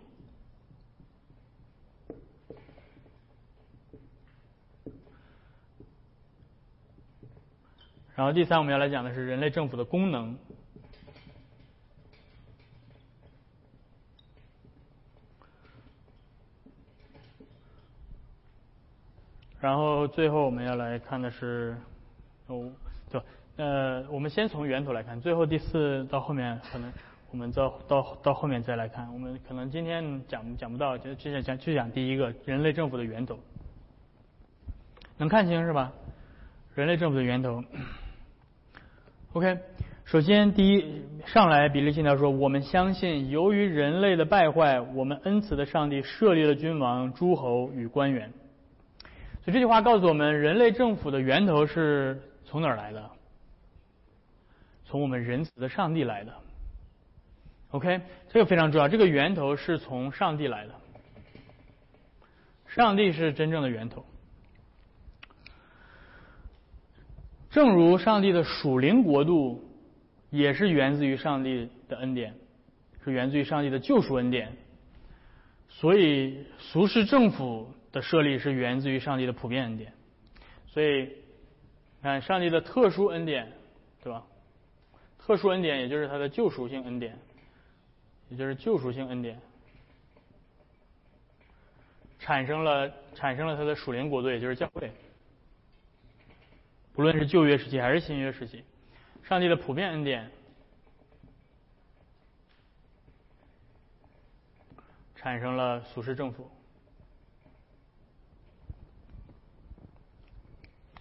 [8.15, 10.37] 然后第三，我们要来讲的是人类政府的功能。
[19.59, 21.75] 然后最后我们要来看的是，
[22.47, 22.71] 哦，
[23.11, 23.21] 对，
[23.57, 26.93] 呃，我们先从源头来看，最后第四到后面可能
[27.31, 33.37] 我们到到到后面再来看，我们可能今天讲讲不到，就就讲就讲第一个人类政府的源头，
[35.17, 35.91] 能看清是吧？
[36.75, 37.61] 人类政府的源头。
[39.35, 39.59] OK，
[40.05, 48.31] 首先第一上来，比利信条说，我们相信，由于人类的败坏，我们恩慈的上帝设立了君王、诸侯与官员。
[49.43, 53.11] 所以这句话告诉我们，人类政府的源头是从哪儿来的？
[54.85, 56.33] 从我们仁慈的上帝来的。
[57.71, 57.99] OK，
[58.29, 60.73] 这个非常重要，这个源头是从上帝来的，
[62.67, 64.05] 上帝是真正的源头。
[67.55, 69.63] 正如上帝的属灵国度
[70.29, 72.33] 也是源自于上帝的恩典，
[73.01, 74.51] 是源自于上帝的救赎恩典，
[75.69, 79.93] 所以俗世政府的设立是源自于上帝的普遍恩典。
[80.67, 81.09] 所以，
[82.01, 83.49] 看上帝的特殊恩典，
[84.03, 84.25] 对吧？
[85.17, 87.17] 特殊恩典也就是他的救赎性恩典，
[88.27, 89.39] 也就是救赎性恩典，
[92.19, 94.91] 产生了产生了他的属灵国度，也就是教会。
[96.95, 98.63] 不论是旧约时期还是新约时期
[99.23, 100.31] 上帝的普遍恩典
[105.15, 106.49] 产生了俗世政府。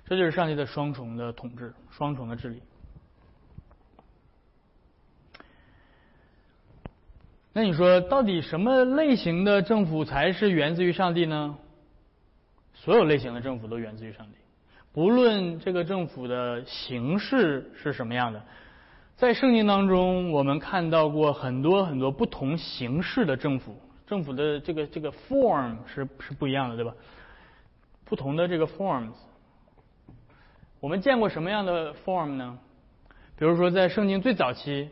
[0.07, 2.62] 这就是上帝的双重的统治双重的治理。
[7.53, 11.57] 那你说到底什么类型的政府才是源自于上帝呢？
[12.74, 14.36] 所有类型的政府都源自于上帝。
[14.95, 18.40] 不论这个政府的形式是什么样的。
[19.16, 23.76] 在圣经当中，我们看到过很多很多不同形式的政府，
[24.07, 26.95] 政府的这个这个 form 是是不一样的，对吧？
[28.05, 29.14] 不同的这个 forms。
[30.78, 32.57] 我们见过什么样的 form 呢？
[33.36, 34.90] 比如说，在圣经最早期，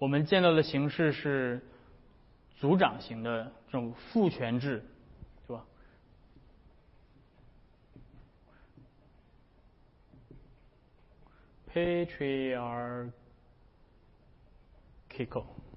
[0.00, 1.60] 我们见到的形式是
[2.56, 4.84] 族长型的这种父权制，
[5.46, 5.64] 是吧
[11.72, 13.12] Patriarchical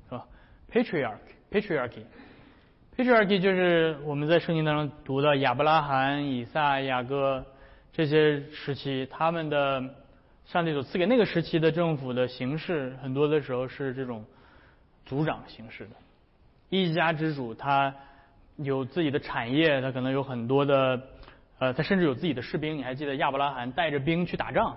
[0.06, 0.26] 是吧
[0.72, 7.46] ？Patriarchy，Patriarchy，Patriarchy 就是我们在圣经当中读的亚伯拉罕、以撒、雅各。
[7.96, 9.84] 这些时期，他们的
[10.46, 14.26] 上帝所赐给那个时期的政府的形式，很多的时候是这种
[15.06, 15.92] 族长形式的，
[16.70, 17.94] 一家之主，他
[18.56, 21.04] 有自己的产业，他可能有很多的，
[21.60, 22.80] 呃，他甚至有自己的士兵。
[22.80, 24.76] 你还记得亚伯拉罕带着兵去打仗？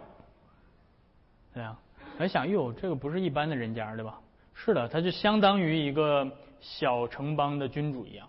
[1.57, 1.75] 对呀，
[2.19, 4.21] 还想，哟，这个不是一般的人家，对吧？
[4.53, 6.31] 是的，他就相当于一个
[6.61, 8.29] 小城邦的君主一样，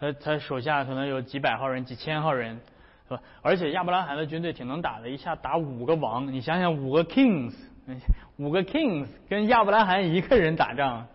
[0.00, 2.58] 他他手下可能有几百号人、几千号人。
[3.06, 3.20] 是吧？
[3.42, 6.32] 而且亚伯拉罕的军队挺能打的，一下打五个王。
[6.32, 7.54] 你想想，五个 kings，
[8.38, 11.06] 五个 kings 跟亚伯拉罕一个人打仗，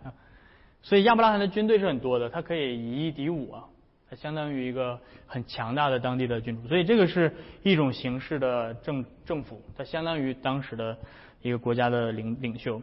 [0.84, 3.64] 所以亚伯拉罕的军队是很多的，他可以以一敌五啊，
[4.10, 6.68] 他相当于一个很强大的当地的君主。
[6.68, 7.34] 所以这个是
[7.64, 10.98] 一种形式的政政府，它相当于当时的
[11.42, 12.82] 一个国家的领领袖。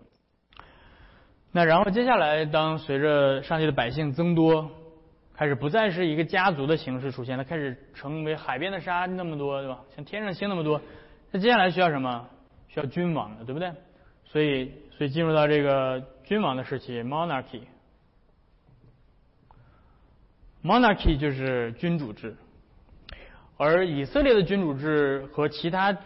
[1.52, 4.70] 那然后接下来，当随着上帝的百姓增多。
[5.38, 9.80] 开始不再是一个家族的形式出现，它开始成为海边的沙那么多，对吧？
[9.94, 10.80] 像天上星那么多，
[11.30, 12.26] 那接下来需要什么？
[12.68, 13.70] 需要君王的，对不对？
[14.24, 17.60] 所以，所以进入到这个君王的时期，monarchy。
[20.62, 22.36] Monarchy 就是君主制，
[23.56, 25.96] 而以色列的君主制和其他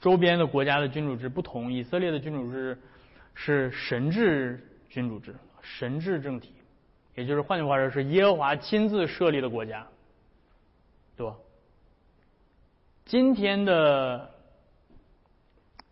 [0.00, 2.78] 周边的国家的君主制不同，以色列的君主制
[3.34, 6.52] 是神治君主制，神治政体。
[7.14, 9.86] 也就是换句话说，是耶和华亲自设立的国家，
[11.16, 11.36] 对吧？
[13.04, 14.30] 今天的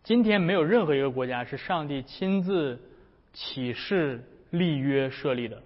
[0.05, 2.80] 今天没有任何一个国家是上帝亲自
[3.34, 5.61] 启示立约设立的，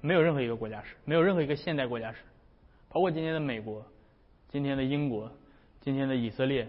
[0.00, 2.18] 没有任何一个国家是，没有任何一个现代国家是，
[2.88, 3.86] 包括今天的美国、
[4.48, 5.32] 今天的英国、
[5.80, 6.68] 今天的以色列，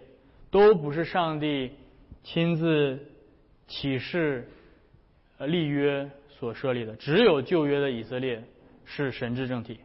[0.49, 1.71] 都不是上帝
[2.23, 2.99] 亲自
[3.67, 4.49] 启示
[5.37, 6.09] 呃立约。
[6.39, 8.43] 所设立的只有旧约的以色列
[8.83, 9.79] 是神之政体，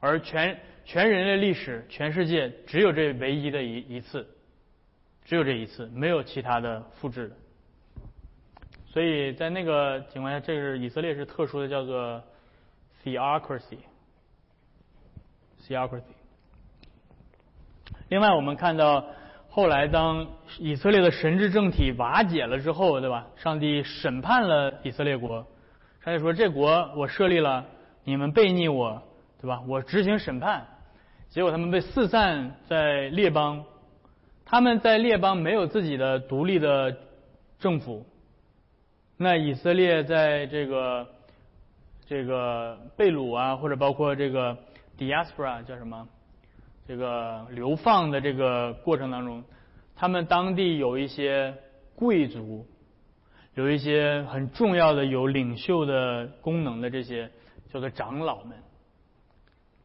[0.00, 4.26] 而全全人类历史、全世界只有这唯一的一一次，
[5.26, 7.36] 只有这一次，没有其他的复制的。
[8.86, 12.24] 所以在那个情况下，这个以色列是特殊的，叫做
[13.04, 16.02] theocracy，theocracy。
[18.08, 19.04] 另外，我们看到
[19.48, 20.26] 后来当
[20.58, 23.26] 以色列的神之政体瓦解了之后，对吧？
[23.36, 25.46] 上帝审判了以色列国。
[26.04, 27.64] 上帝说：“这国我设立了，
[28.04, 29.02] 你们背逆我，
[29.40, 29.62] 对吧？
[29.68, 30.66] 我执行审判，
[31.28, 33.64] 结果他们被四散在列邦，
[34.44, 36.96] 他们在列邦没有自己的独立的
[37.60, 38.04] 政府。
[39.16, 41.06] 那以色列在这个
[42.12, 44.54] 这个贝鲁啊，或者包括这个
[44.98, 46.06] diaspora 叫什么？
[46.86, 49.42] 这个流放的这个过程当中，
[49.96, 51.54] 他们当地有一些
[51.94, 52.66] 贵族。”
[53.54, 57.30] 有一些很重要的有领袖的功能的这些
[57.72, 58.58] 叫做长老们，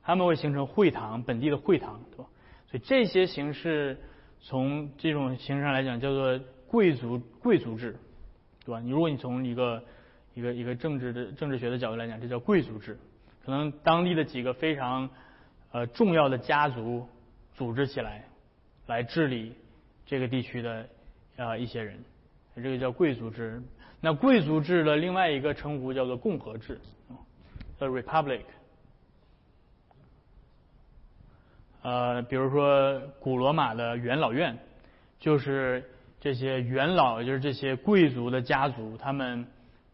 [0.04, 2.26] 他们会形成会堂，本地的会堂，对吧？
[2.70, 3.98] 所以这些形式
[4.42, 7.98] 从这种形式上来讲叫做贵族贵族制，
[8.66, 8.82] 对吧？
[8.82, 9.82] 你如果你从一个
[10.38, 12.96] 一个一个政治的政治学的角度来讲，这叫贵族制，
[13.44, 15.10] 可能当地的几个非常
[15.72, 17.08] 呃重要的家族
[17.56, 18.24] 组织起来
[18.86, 19.56] 来治理
[20.06, 20.88] 这个地区的
[21.38, 21.98] 啊一些人。
[22.56, 23.64] 这个叫贵族制，
[24.00, 26.80] 那贵族制的另外一个称呼叫做共和制
[27.80, 28.44] ，the republic。
[31.82, 34.56] 呃，比如说古罗马的元老院，
[35.20, 39.48] 就是这些元老，就是这些贵族的家族，他们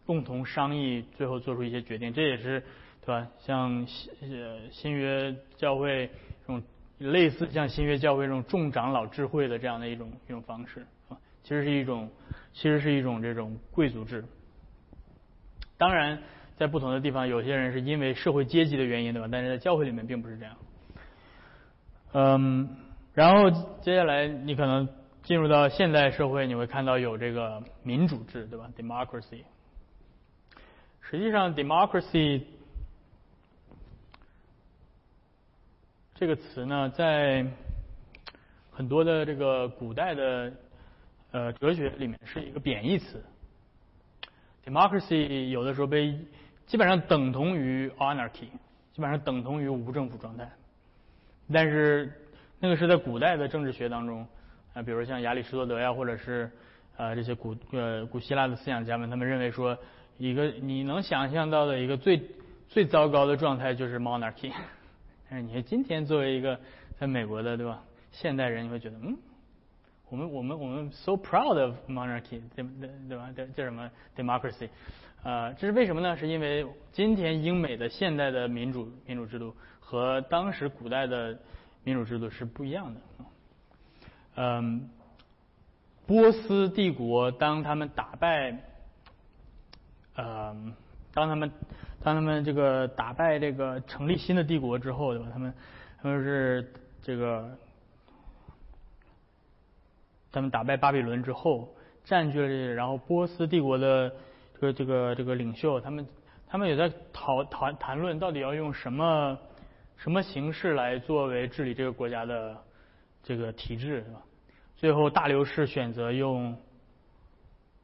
[0.06, 2.14] 共同商议，最后做出一些决定。
[2.14, 2.62] 这也是
[3.06, 3.28] 对吧？
[3.39, 4.10] 像新
[4.72, 6.10] 新约教会
[6.41, 6.64] 这种
[6.97, 12.10] 类似像新约教会这种众长老智慧的这样的一种一种方式啊，其实是一种。
[12.56, 14.24] 其实是一种这种贵族制。
[15.76, 16.22] 当然，
[16.56, 19.28] 在不同的地方，有些人是因为社会阶级的原因，对吧？
[19.32, 20.56] 但是在教会里面并不是这样。
[22.12, 22.70] 嗯，
[23.16, 23.49] 然后
[23.82, 24.88] 接下来你可能
[25.24, 29.41] 进入到现代社会，你会看到有这个民主制，对吧？democracy。
[31.14, 32.41] 实际上，democracy
[36.16, 37.45] 这个词呢，在
[38.72, 40.51] 很多的这个古代的
[41.30, 43.24] 呃哲学里面是一个贬义词。
[44.66, 46.18] democracy 有的时候被
[46.66, 48.49] 基本上等同于 anarchy，
[48.91, 50.49] 基本上等同于无政府状态。
[51.53, 52.11] 但是
[52.59, 54.28] 那个是在古代的政治学当中
[54.74, 56.49] 啊，比如像亚里士多德呀，或者是
[56.97, 59.78] 呃这些古呃古希腊的思想家们，他们认为说
[60.18, 62.22] 一个你能想象到的一个最
[62.70, 64.51] 最糟糕的状态就是 monarchy。
[65.30, 66.59] 但是你看今天作为一个
[66.97, 69.18] 在美国的对吧现代人，你会觉得嗯。
[70.09, 73.32] 我们我们我们 so proud of monarchy，对对对吧？
[73.36, 74.70] 这叫什么 democracy？
[75.24, 76.16] 呃，这是为什么呢？
[76.16, 81.36] 是因为今天英美的现代的民主民主制度和当时古代的
[81.84, 83.01] 民主制度是不一样的。
[84.36, 84.88] 嗯，
[86.05, 88.55] 波斯帝国当他们打败，
[90.16, 90.55] 呃，
[91.14, 91.51] 当他们
[92.03, 95.30] 当他们这个打败这个成立新的帝国之后，对吧？
[95.32, 95.53] 他们
[96.01, 97.49] 他们是这个。
[100.36, 104.11] 他们打败巴比伦之后，占据了这些，然后波斯帝国的
[104.55, 106.07] 这个这个这个领袖，他们
[106.47, 109.38] 他们也在讨谈谈论到底要用什么
[109.95, 112.57] 什么形式来作为治理这个国家的
[113.22, 114.24] 这个体制，是吧？
[114.76, 116.57] 最后大流士选择用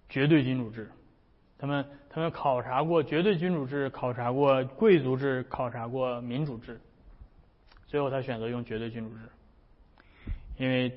[0.10, 0.90] 绝对君主制，
[1.56, 6.80] 他们他们考察过绝对君主制，考察过贵族制，考察过民主制，
[7.88, 9.22] 最后他选择用绝对君主制，
[10.58, 10.92] 因为。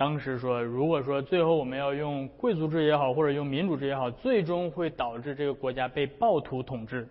[0.00, 7.08] 当时说，如果说最后我们要用贵族制也好，或者用民主制也好，最终会导致这个国家被暴徒统治，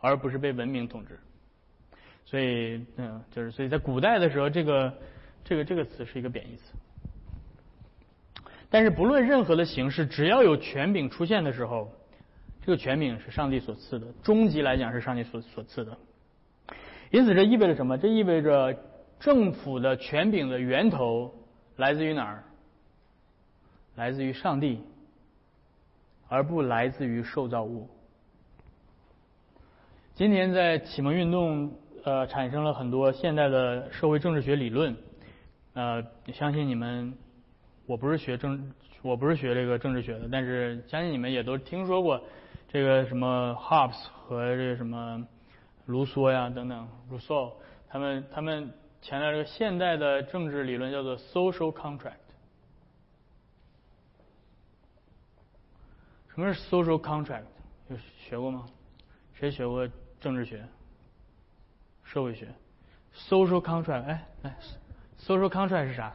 [0.00, 1.18] 而不是被文明统治。
[2.24, 4.94] 所以，嗯，就是所以在古代的时候，这个
[5.44, 6.72] 这个这个词是一个贬义词。
[8.70, 11.92] 但是不论任何的形式，只要有权柄出现的时候，
[12.68, 15.96] 这个权柄是上帝所赐的，终极来讲是上帝所所赐的。
[17.10, 17.96] 因此，这意味着什么？
[17.96, 18.76] 这意味着
[19.18, 21.34] 政府的权柄的源头。
[21.76, 22.44] 来自于哪儿？
[23.94, 24.82] 来自于上帝，
[26.28, 27.88] 而不来自于受造物。
[30.14, 31.72] 今天在启蒙运动，
[32.04, 34.94] 呃，产生了很多现代的社会政治学理论，
[35.72, 36.04] 呃，
[36.34, 37.16] 相信你们，
[37.86, 42.22] 我不是学政，我不是学这个政治学的，但是相信你们也都听说过
[42.68, 45.26] 这个什么 Hobbes 和这个什么
[45.86, 47.54] 卢梭呀等等，Rousseau，
[47.88, 48.72] 他们他们。
[49.00, 52.16] 强调这个现代的政治理论叫做 social contract。
[56.30, 57.44] 什么是 social contract？
[57.88, 58.66] 有学过吗？
[59.34, 59.88] 谁学过
[60.20, 60.66] 政治学、
[62.02, 62.52] 社会学
[63.14, 64.58] ？social contract，哎哎
[65.20, 66.12] ，social contract 是啥？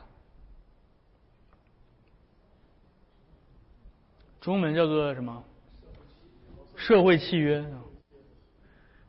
[4.41, 5.41] 中文叫做什么？
[6.86, 7.66] 社会契约。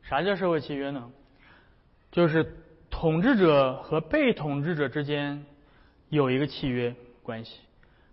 [0.02, 1.10] 啥叫社会契约呢？
[2.10, 2.46] 就是。
[2.90, 5.44] 统治者和被统治者之间
[6.10, 6.94] 有一个契约
[7.24, 7.58] 关系，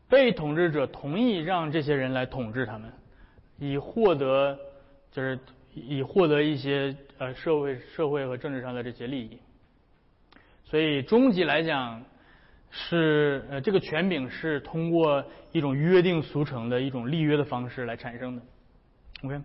[0.09, 2.91] 被统治者同意让这些人来统治他们，
[3.59, 4.57] 以获得
[5.11, 5.39] 就是
[5.75, 9.37] 以获得一些呃社会社会和政治上的这些利益。
[10.65, 12.03] 所以终极来讲
[12.71, 18.41] 是呃这个权柄是通过一种约定俗成的一种立约的方式来产生的。
[19.23, 19.39] OK，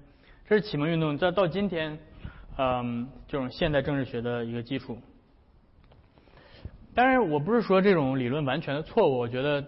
[0.49, 1.99] 这是启蒙运动到到今天
[2.57, 4.97] 嗯这种现代政治学的一个基础。
[6.95, 9.63] 当然，我不是说这种理论完全的错误，我觉得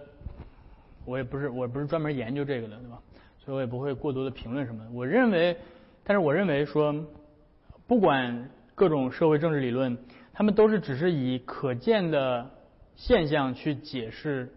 [1.05, 2.99] 我也不是，我不是专门研究这个的，对吧？
[3.39, 4.83] 所以我也不会过多的评论什么。
[4.95, 5.55] 我认为，
[6.05, 6.95] 但是我认为说，
[7.87, 9.99] 不管各种社会政治理论，
[10.33, 12.51] 他们都是只是以可见的
[12.97, 14.51] 现象去解释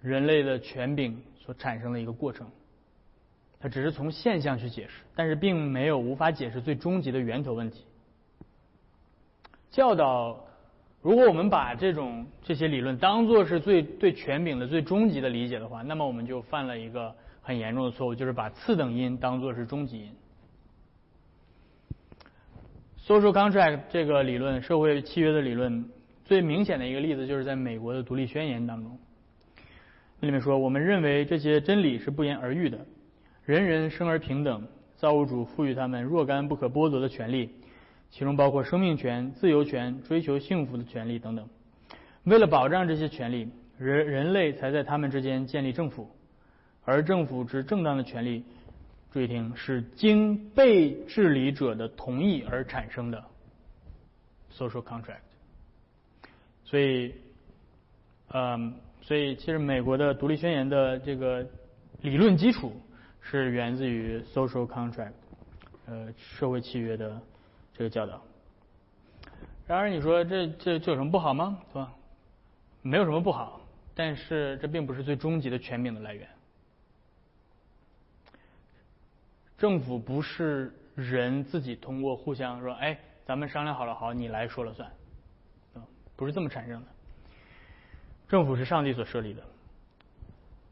[0.00, 2.48] 人类的权柄所产生的一个过程。
[3.60, 7.84] 它只是从现象去解释，但是并没有无法解释最终极的源头问题。
[9.70, 10.44] 教导。
[11.00, 20.12] 如果我们把这种这些理论当做是最对权柄的最终极的理解的话，那么我们就犯了一个很严重的错误，就是把次等因当做是终极因。
[23.06, 25.88] Social contract 这个理论，社会契约的理论，
[26.24, 28.98] 最明显的一个例子就是在美国的独立宣言当中，
[30.18, 32.84] 那里面说，我们认为这些真理是不言而喻的，
[33.48, 34.68] 人人生而平等，
[34.98, 37.48] 造物主赋予他们若干不可剥夺的权利。
[38.10, 41.48] 其中包括生命权、自由权、追求幸福的权利等等。
[42.24, 46.10] 为了保障这些权利，人人类才在他们之间建立政府，
[46.84, 48.44] 而政府之正当的权利
[49.12, 53.24] 注意听，是经被治理者的同意而产生的
[54.52, 55.24] social contract。
[56.64, 57.14] 所以，
[58.30, 61.46] 嗯，所以其实美国的独立宣言的这个
[62.02, 62.74] 理论基础
[63.30, 65.12] 是源自于 social contract，
[65.84, 67.20] 呃，社会契约的
[67.74, 68.22] 这个教导。
[69.66, 71.60] 然而，你说这这这有什么不好吗？
[71.68, 71.92] 是吧？
[72.80, 73.60] 没有什么不好，
[73.94, 76.26] 但是这并不是最终极的权柄的来源。
[79.58, 84.90] 政府不是人自己通过互相说，哎，咱们商量好了，好，你来说了算，
[86.16, 86.86] 不是这么产生的。
[88.26, 89.42] 政府是上帝所设立的，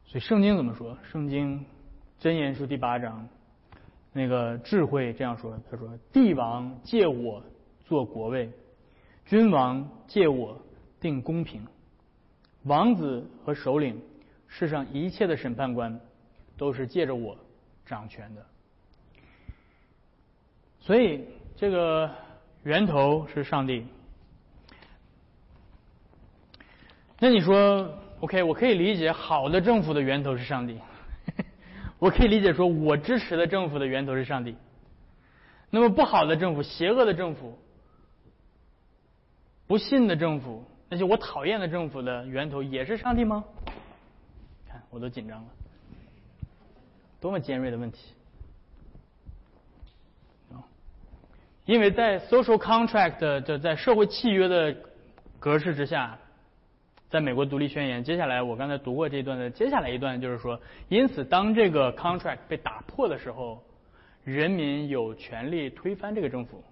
[0.05, 0.97] 所以圣经怎么说？
[1.11, 1.63] 圣经
[2.19, 3.27] 箴言书第八章，
[4.11, 7.43] 那个智慧这样说，他说：“帝王借我
[7.85, 8.49] 做国位。”
[9.27, 10.59] 君王借我
[10.99, 11.61] 定公平，
[12.63, 14.01] 王子和首领，
[14.47, 15.99] 世上一切的审判官，
[16.57, 17.37] 都是借着我
[17.85, 18.43] 掌权的。
[20.79, 21.23] 所以
[21.55, 22.09] 这个
[22.63, 23.85] 源头是上帝。
[27.19, 30.79] 那你说，OK，我可以理解好的政府的源头是上帝，
[31.99, 34.55] 我可以理解说我支持的政府的源头是上帝。
[35.69, 37.57] 那么不好的政府，邪恶的政府。
[39.67, 43.43] 不信的政府，那些我讨厌的政府的源头也是上帝吗？
[44.69, 45.49] 看，我都紧张了，
[47.19, 48.13] 多么尖锐的问题！
[51.65, 54.73] 因为在 social contract 的在社会契约的
[55.37, 56.17] 格式之下，
[57.09, 63.63] 在美国独立宣言，接下来我刚才读过这一段的接下来一段就是说，因此当这个 contract 被打破的时候，
[64.23, 66.63] 人民有权利推翻这个政府，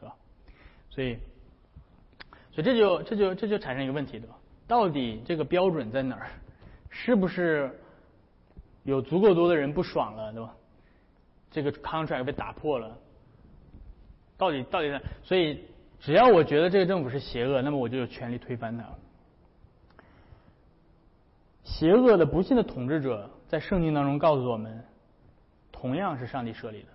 [0.00, 0.14] 对吧？
[0.90, 1.16] 所以。
[2.52, 4.34] 所以这就这就这就产生一个问题，对吧？
[4.66, 6.30] 到底这个标准在哪儿？
[6.88, 7.70] 是不是
[8.82, 10.54] 有足够多的人不爽了，对吧？
[11.50, 12.96] 这个 contract 被打破了，
[14.38, 15.02] 到底到底在？
[15.22, 15.60] 所以
[16.00, 18.84] 只要我觉得这个政府是邪恶，那么我就有权利推翻它。
[21.66, 24.82] 邪恶的、不幸的统治者，在圣经当中告诉我们，
[25.72, 26.88] 同样是上帝设立的。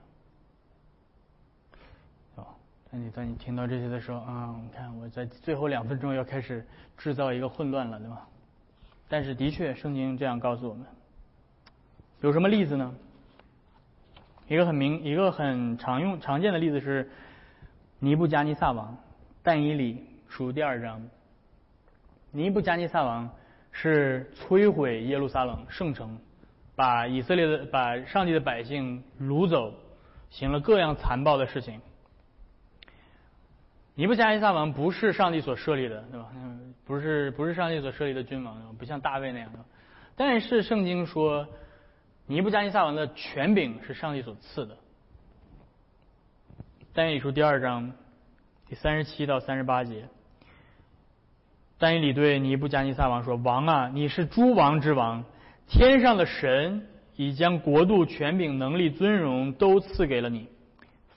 [2.93, 6.65] 那你当你听到这些的时候啊，你看我在最后两分钟要开始
[6.97, 8.27] 制造一个混乱了，对吧？
[9.07, 10.85] 但是的确，圣经这样告诉我们。
[12.21, 12.93] 有什么例子呢？
[14.47, 17.09] 一个很明、一个很常用、常见的例子是
[17.99, 18.97] 尼布加尼撒王，
[19.41, 21.01] 但以理书第二章。
[22.31, 23.29] 尼布加尼撒王
[23.71, 26.19] 是摧毁耶路撒冷圣城，
[26.75, 29.73] 把以色列的、把上帝的百姓掳走，
[30.29, 31.81] 行了各样残暴的事情。
[33.95, 36.29] 尼布加尼撒王不是上帝所设立的，对吧？
[36.85, 39.59] 不是不是上帝所设立的君王，不像大卫那样的。
[40.15, 41.47] 但是圣经说，
[42.25, 44.77] 尼布加尼撒王的权柄是上帝所赐的。
[46.93, 47.93] 但以理书第二章
[48.67, 50.07] 第三十七到三十八节，
[51.81, 55.25] 但以理对尼布加尼撒王说：“王啊，你是诸王之王，
[55.67, 60.47] 天上的神已将国度、权柄、能力、尊荣都赐给了你。”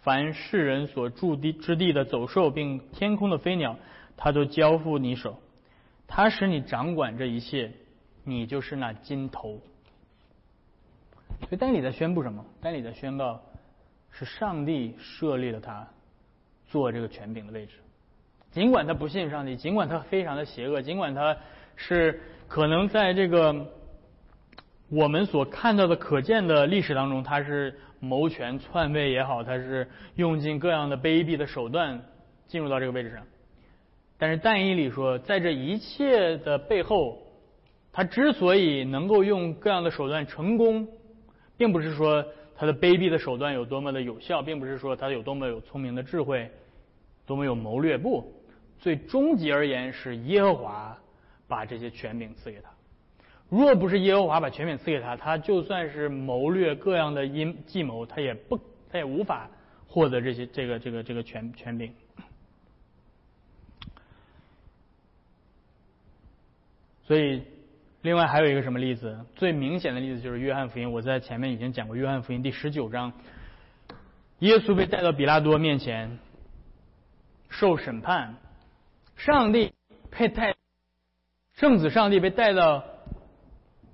[0.01, 3.77] 凡世人所住地之地的走兽，并天空的飞鸟，
[4.17, 5.39] 他都交付你手。
[6.07, 7.71] 他使你掌管这一切，
[8.23, 9.61] 你就是那金头。
[11.41, 12.43] 所以，丹尼在宣布什么？
[12.63, 13.39] 丹尼在宣告，
[14.11, 15.87] 是上帝设立了他
[16.69, 17.75] 做这个权柄的位置。
[18.55, 21.37] 尽管他不信上帝，尽管他非常的邪恶，尽管他
[21.77, 23.67] 是可能在这个
[24.89, 27.75] 我们所看到的可见的历史当中，他是。
[28.01, 32.03] 谋权篡位也好，他是用尽各样的卑鄙的手段
[32.47, 33.23] 进入到这个位置上。
[34.19, 37.23] 但是但以理说，在这一切的背后，
[37.95, 40.87] 他之所以能够用各样的手段成功，
[41.57, 42.23] 并不是说
[42.55, 46.51] 他的卑鄙的手段有多么的有效，并不是说他有多么有聪明的智慧，
[47.25, 47.97] 多么有谋略。
[47.97, 48.23] 不，
[48.79, 50.99] 最终极而言是耶和华
[51.49, 52.71] 把这些权柄赐给他。
[53.49, 58.59] 若不是耶和华把权柄赐给他，他就算是谋略各样的阴计谋，他也不，
[58.91, 59.49] 他也无法
[59.87, 61.93] 获得这些这个这个这个权权柄。
[67.07, 67.43] 所以，
[68.01, 69.25] 另外还有一个什么例子？
[69.37, 70.91] 最明显的例子就是约翰福音。
[70.91, 73.13] 我在前面已经讲过约翰福音第十九章，
[74.39, 76.19] 耶稣被带到比拉多面前
[77.51, 78.37] 受审判，
[79.17, 79.73] 上帝
[80.11, 80.55] 被带，
[81.55, 82.85] 圣子上帝被带到。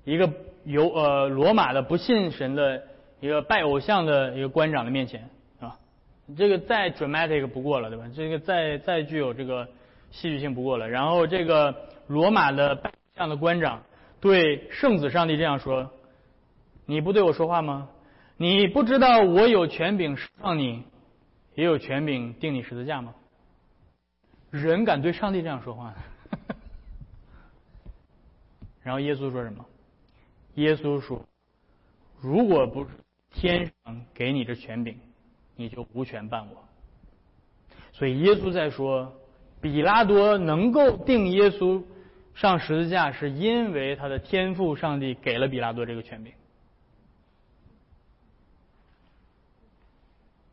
[0.03, 2.81] 一个由呃罗马的不信神的
[3.19, 5.77] 一个拜偶像的一个官长的面前啊，
[6.35, 8.05] 这个再 dramatic 不过了，对吧？
[8.15, 9.67] 这个再再具有这个
[10.09, 10.89] 戏剧性不过了。
[10.89, 11.75] 然后这个
[12.07, 13.83] 罗马的拜偶像的官长
[14.19, 15.91] 对圣子上帝这样说
[16.87, 17.87] ：“你不对我说话吗？
[18.37, 20.83] 你不知道我有权柄释放你，
[21.53, 23.13] 也有权柄定你十字架吗？
[24.51, 25.95] 人敢对上帝这样说话？
[28.83, 29.65] 然后耶稣说什么？
[30.55, 31.25] 耶稣说
[32.19, 32.89] ：“如果不是
[33.29, 34.99] 天上给你这权柄，
[35.55, 36.67] 你就无权办我。”
[37.93, 39.15] 所以耶稣在说，
[39.61, 41.81] 比拉多能够定耶稣
[42.33, 46.33] 上十字架，是因为他的天赋上帝给了比拉多这个权柄。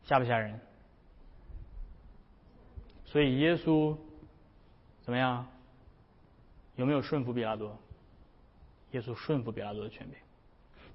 [0.05, 0.61] 吓不吓人？
[3.11, 3.97] 所以耶稣
[5.01, 5.45] 怎么样？
[6.75, 7.77] 有没有顺服比拉多？
[8.91, 10.17] 耶稣顺服比拉多的权柄，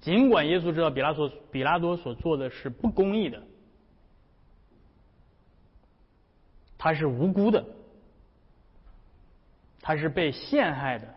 [0.01, 3.41] 尽管耶稣知道比拉多比拉多所做的是不公义的，
[6.77, 7.63] 他是无辜的，
[9.79, 11.15] 他是被陷害的，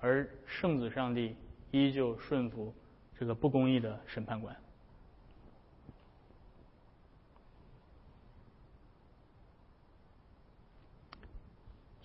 [0.00, 1.36] 而圣子上帝
[1.70, 2.72] 依旧顺服
[3.18, 4.56] 这个不公义的审判官。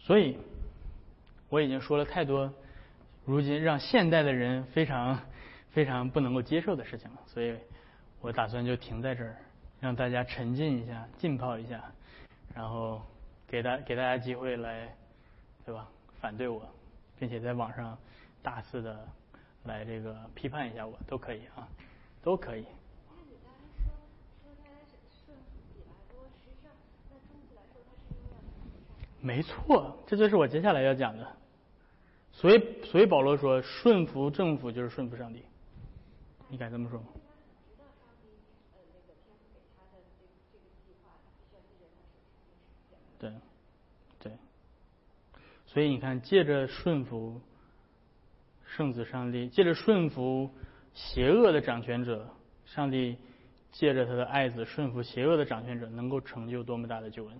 [0.09, 0.39] 所以，
[1.49, 2.51] 我已经说了太多，
[3.25, 5.19] 如今让现代的人非常
[5.69, 7.17] 非常不能够接受的事情了。
[7.27, 7.55] 所以
[8.19, 9.37] 我打算就停在这儿，
[9.79, 11.83] 让大家沉浸一下、浸泡一下，
[12.55, 12.99] 然后
[13.47, 14.91] 给大给大家机会来，
[15.63, 15.87] 对吧？
[16.19, 16.67] 反对我，
[17.19, 17.95] 并且在网上
[18.41, 19.07] 大肆的
[19.65, 21.67] 来这个批判一下我，都可以啊，
[22.23, 22.65] 都可以。
[29.21, 31.27] 没错，这就是我接下来要讲的。
[32.31, 35.43] 所以，所以保罗说，顺服政府就是顺服上帝。
[36.47, 37.07] 你敢这么说吗？
[43.19, 43.33] 对，
[44.19, 44.31] 对。
[45.65, 47.41] 所以你看，借着顺服
[48.65, 50.49] 圣子上帝，借着顺服
[50.93, 52.29] 邪恶的掌权者，
[52.65, 53.17] 上帝
[53.71, 57.39] 借着他的爱子顺服邪恶的掌权者，能够成就多么大的救恩。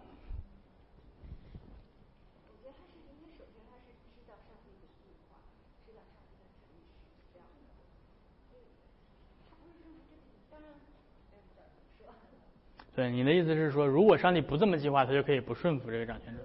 [13.00, 16.42] 对，你的意思是说，如果上帝不这么计划，他就可以不顺服这个掌权者。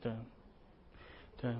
[0.00, 0.12] 对，
[1.36, 1.54] 对，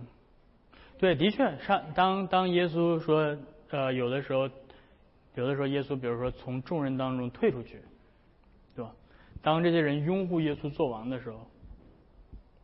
[0.96, 3.36] 对，的确，上当当耶稣说，
[3.68, 4.49] 呃，有的时候，
[5.34, 7.82] 有的时候耶稣，比如说从众人当中退出去，
[8.74, 8.90] 对吧？
[9.42, 11.46] 当这些人拥护耶稣做王的时候，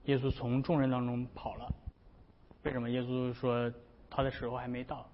[0.07, 1.71] 耶稣从众人当中跑了。
[2.63, 2.89] 为什么？
[2.89, 3.71] 耶稣说
[4.09, 5.07] 他的时候还没到。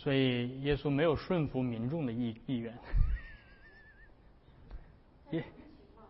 [0.00, 2.72] 所以耶稣没有顺服民众的意意愿，
[5.32, 5.44] 耶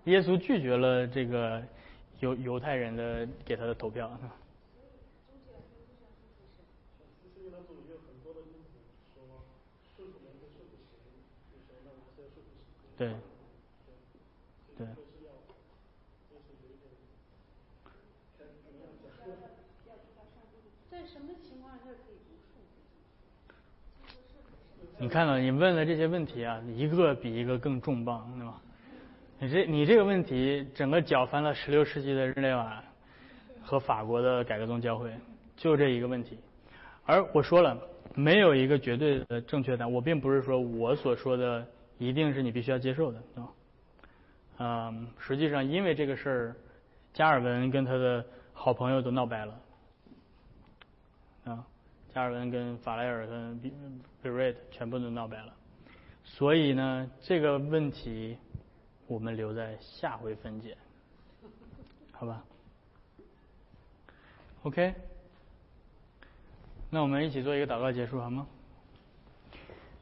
[0.04, 1.66] 耶稣拒绝了这个
[2.20, 4.10] 犹犹太人的给他的投票。
[12.98, 13.27] 对，对。
[25.00, 28.60] 你看到你问的这些问题啊，一个比一个更重磅，对吧？
[29.38, 32.82] 你这你这个问题，整个搅翻了十六世纪的日内瓦
[33.62, 35.14] 和法国的改革宗教会，
[35.56, 36.36] 就这一个问题。
[37.06, 37.78] 而我说了，
[38.16, 39.92] 没有一个绝对的正确答案。
[39.92, 41.64] 我并不是说我所说的
[41.96, 43.50] 一定是你必须要接受的，对吧？
[44.58, 46.56] 嗯，实际上因为这个事儿，
[47.12, 49.60] 加尔文跟他的好朋友都闹掰了，
[51.44, 51.64] 啊。
[52.18, 53.72] 加尔文跟法莱尔跟比
[54.20, 55.54] 比瑞特全部都闹掰了，
[56.24, 58.36] 所以呢，这个问题
[59.06, 60.76] 我们留在下回分解，
[62.10, 62.42] 好吧
[64.64, 64.92] ？OK，
[66.90, 68.48] 那我们一起做一个祷告结束好吗？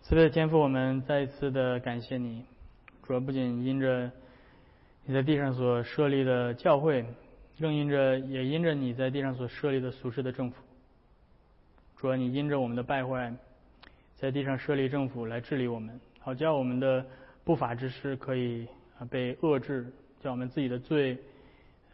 [0.00, 2.46] 慈悲的天父，我们再一次的感谢你，
[3.02, 4.10] 主要不仅因着
[5.04, 7.04] 你在地上所设立的教会，
[7.60, 10.62] 更因着也因着你在地上所设立的俗世的政府。
[12.06, 13.34] 说，你因着我们的败坏，
[14.14, 17.04] 在地上设立政府来治理我们，好叫我们的
[17.42, 21.18] 不法之事可以啊被遏制，叫我们自己的罪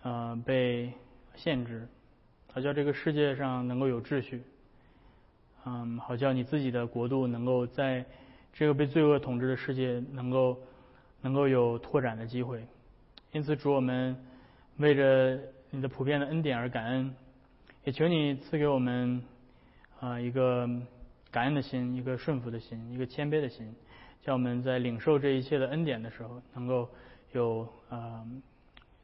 [0.03, 0.93] 啊被
[1.35, 1.89] 限制，
[2.53, 4.43] 好叫这个世界上能够有秩序，
[5.65, 8.05] 嗯，好叫你自己的国度能够在
[8.53, 10.59] 这个被罪恶统治的世界能够
[11.23, 12.63] 能够有拓展的机会。
[13.33, 14.15] 因此，主我们
[14.77, 15.41] 为着
[15.71, 17.15] 你的普遍的恩典而感恩，
[17.85, 19.23] 也求你赐给我们。
[20.03, 20.69] 啊，一个
[21.31, 23.73] 感恩的心，一个顺服的心，一个谦卑的心，
[24.21, 26.89] 叫我们在领受这一切的恩典的时候，能够
[27.31, 28.27] 有啊，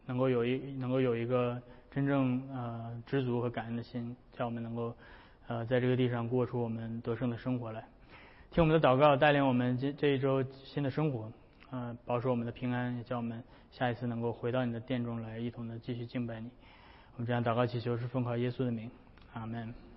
[0.06, 4.92] 能够有一能够有一个真正啊知足和感恩的心，叫我们能够
[5.46, 7.86] 呃，在这个地上过出我们得胜的生活来。
[8.50, 11.30] 听我们的祷告，带领我们这这一周新的生活，
[11.70, 13.40] 呃，保守我们的平安，也叫我们
[13.70, 16.50] 下一次能够回到你的殿中来，一同的继续敬拜你。
[17.14, 18.90] 我们这样祷告祈求，是奉靠耶稣的名，
[19.32, 19.87] 阿门。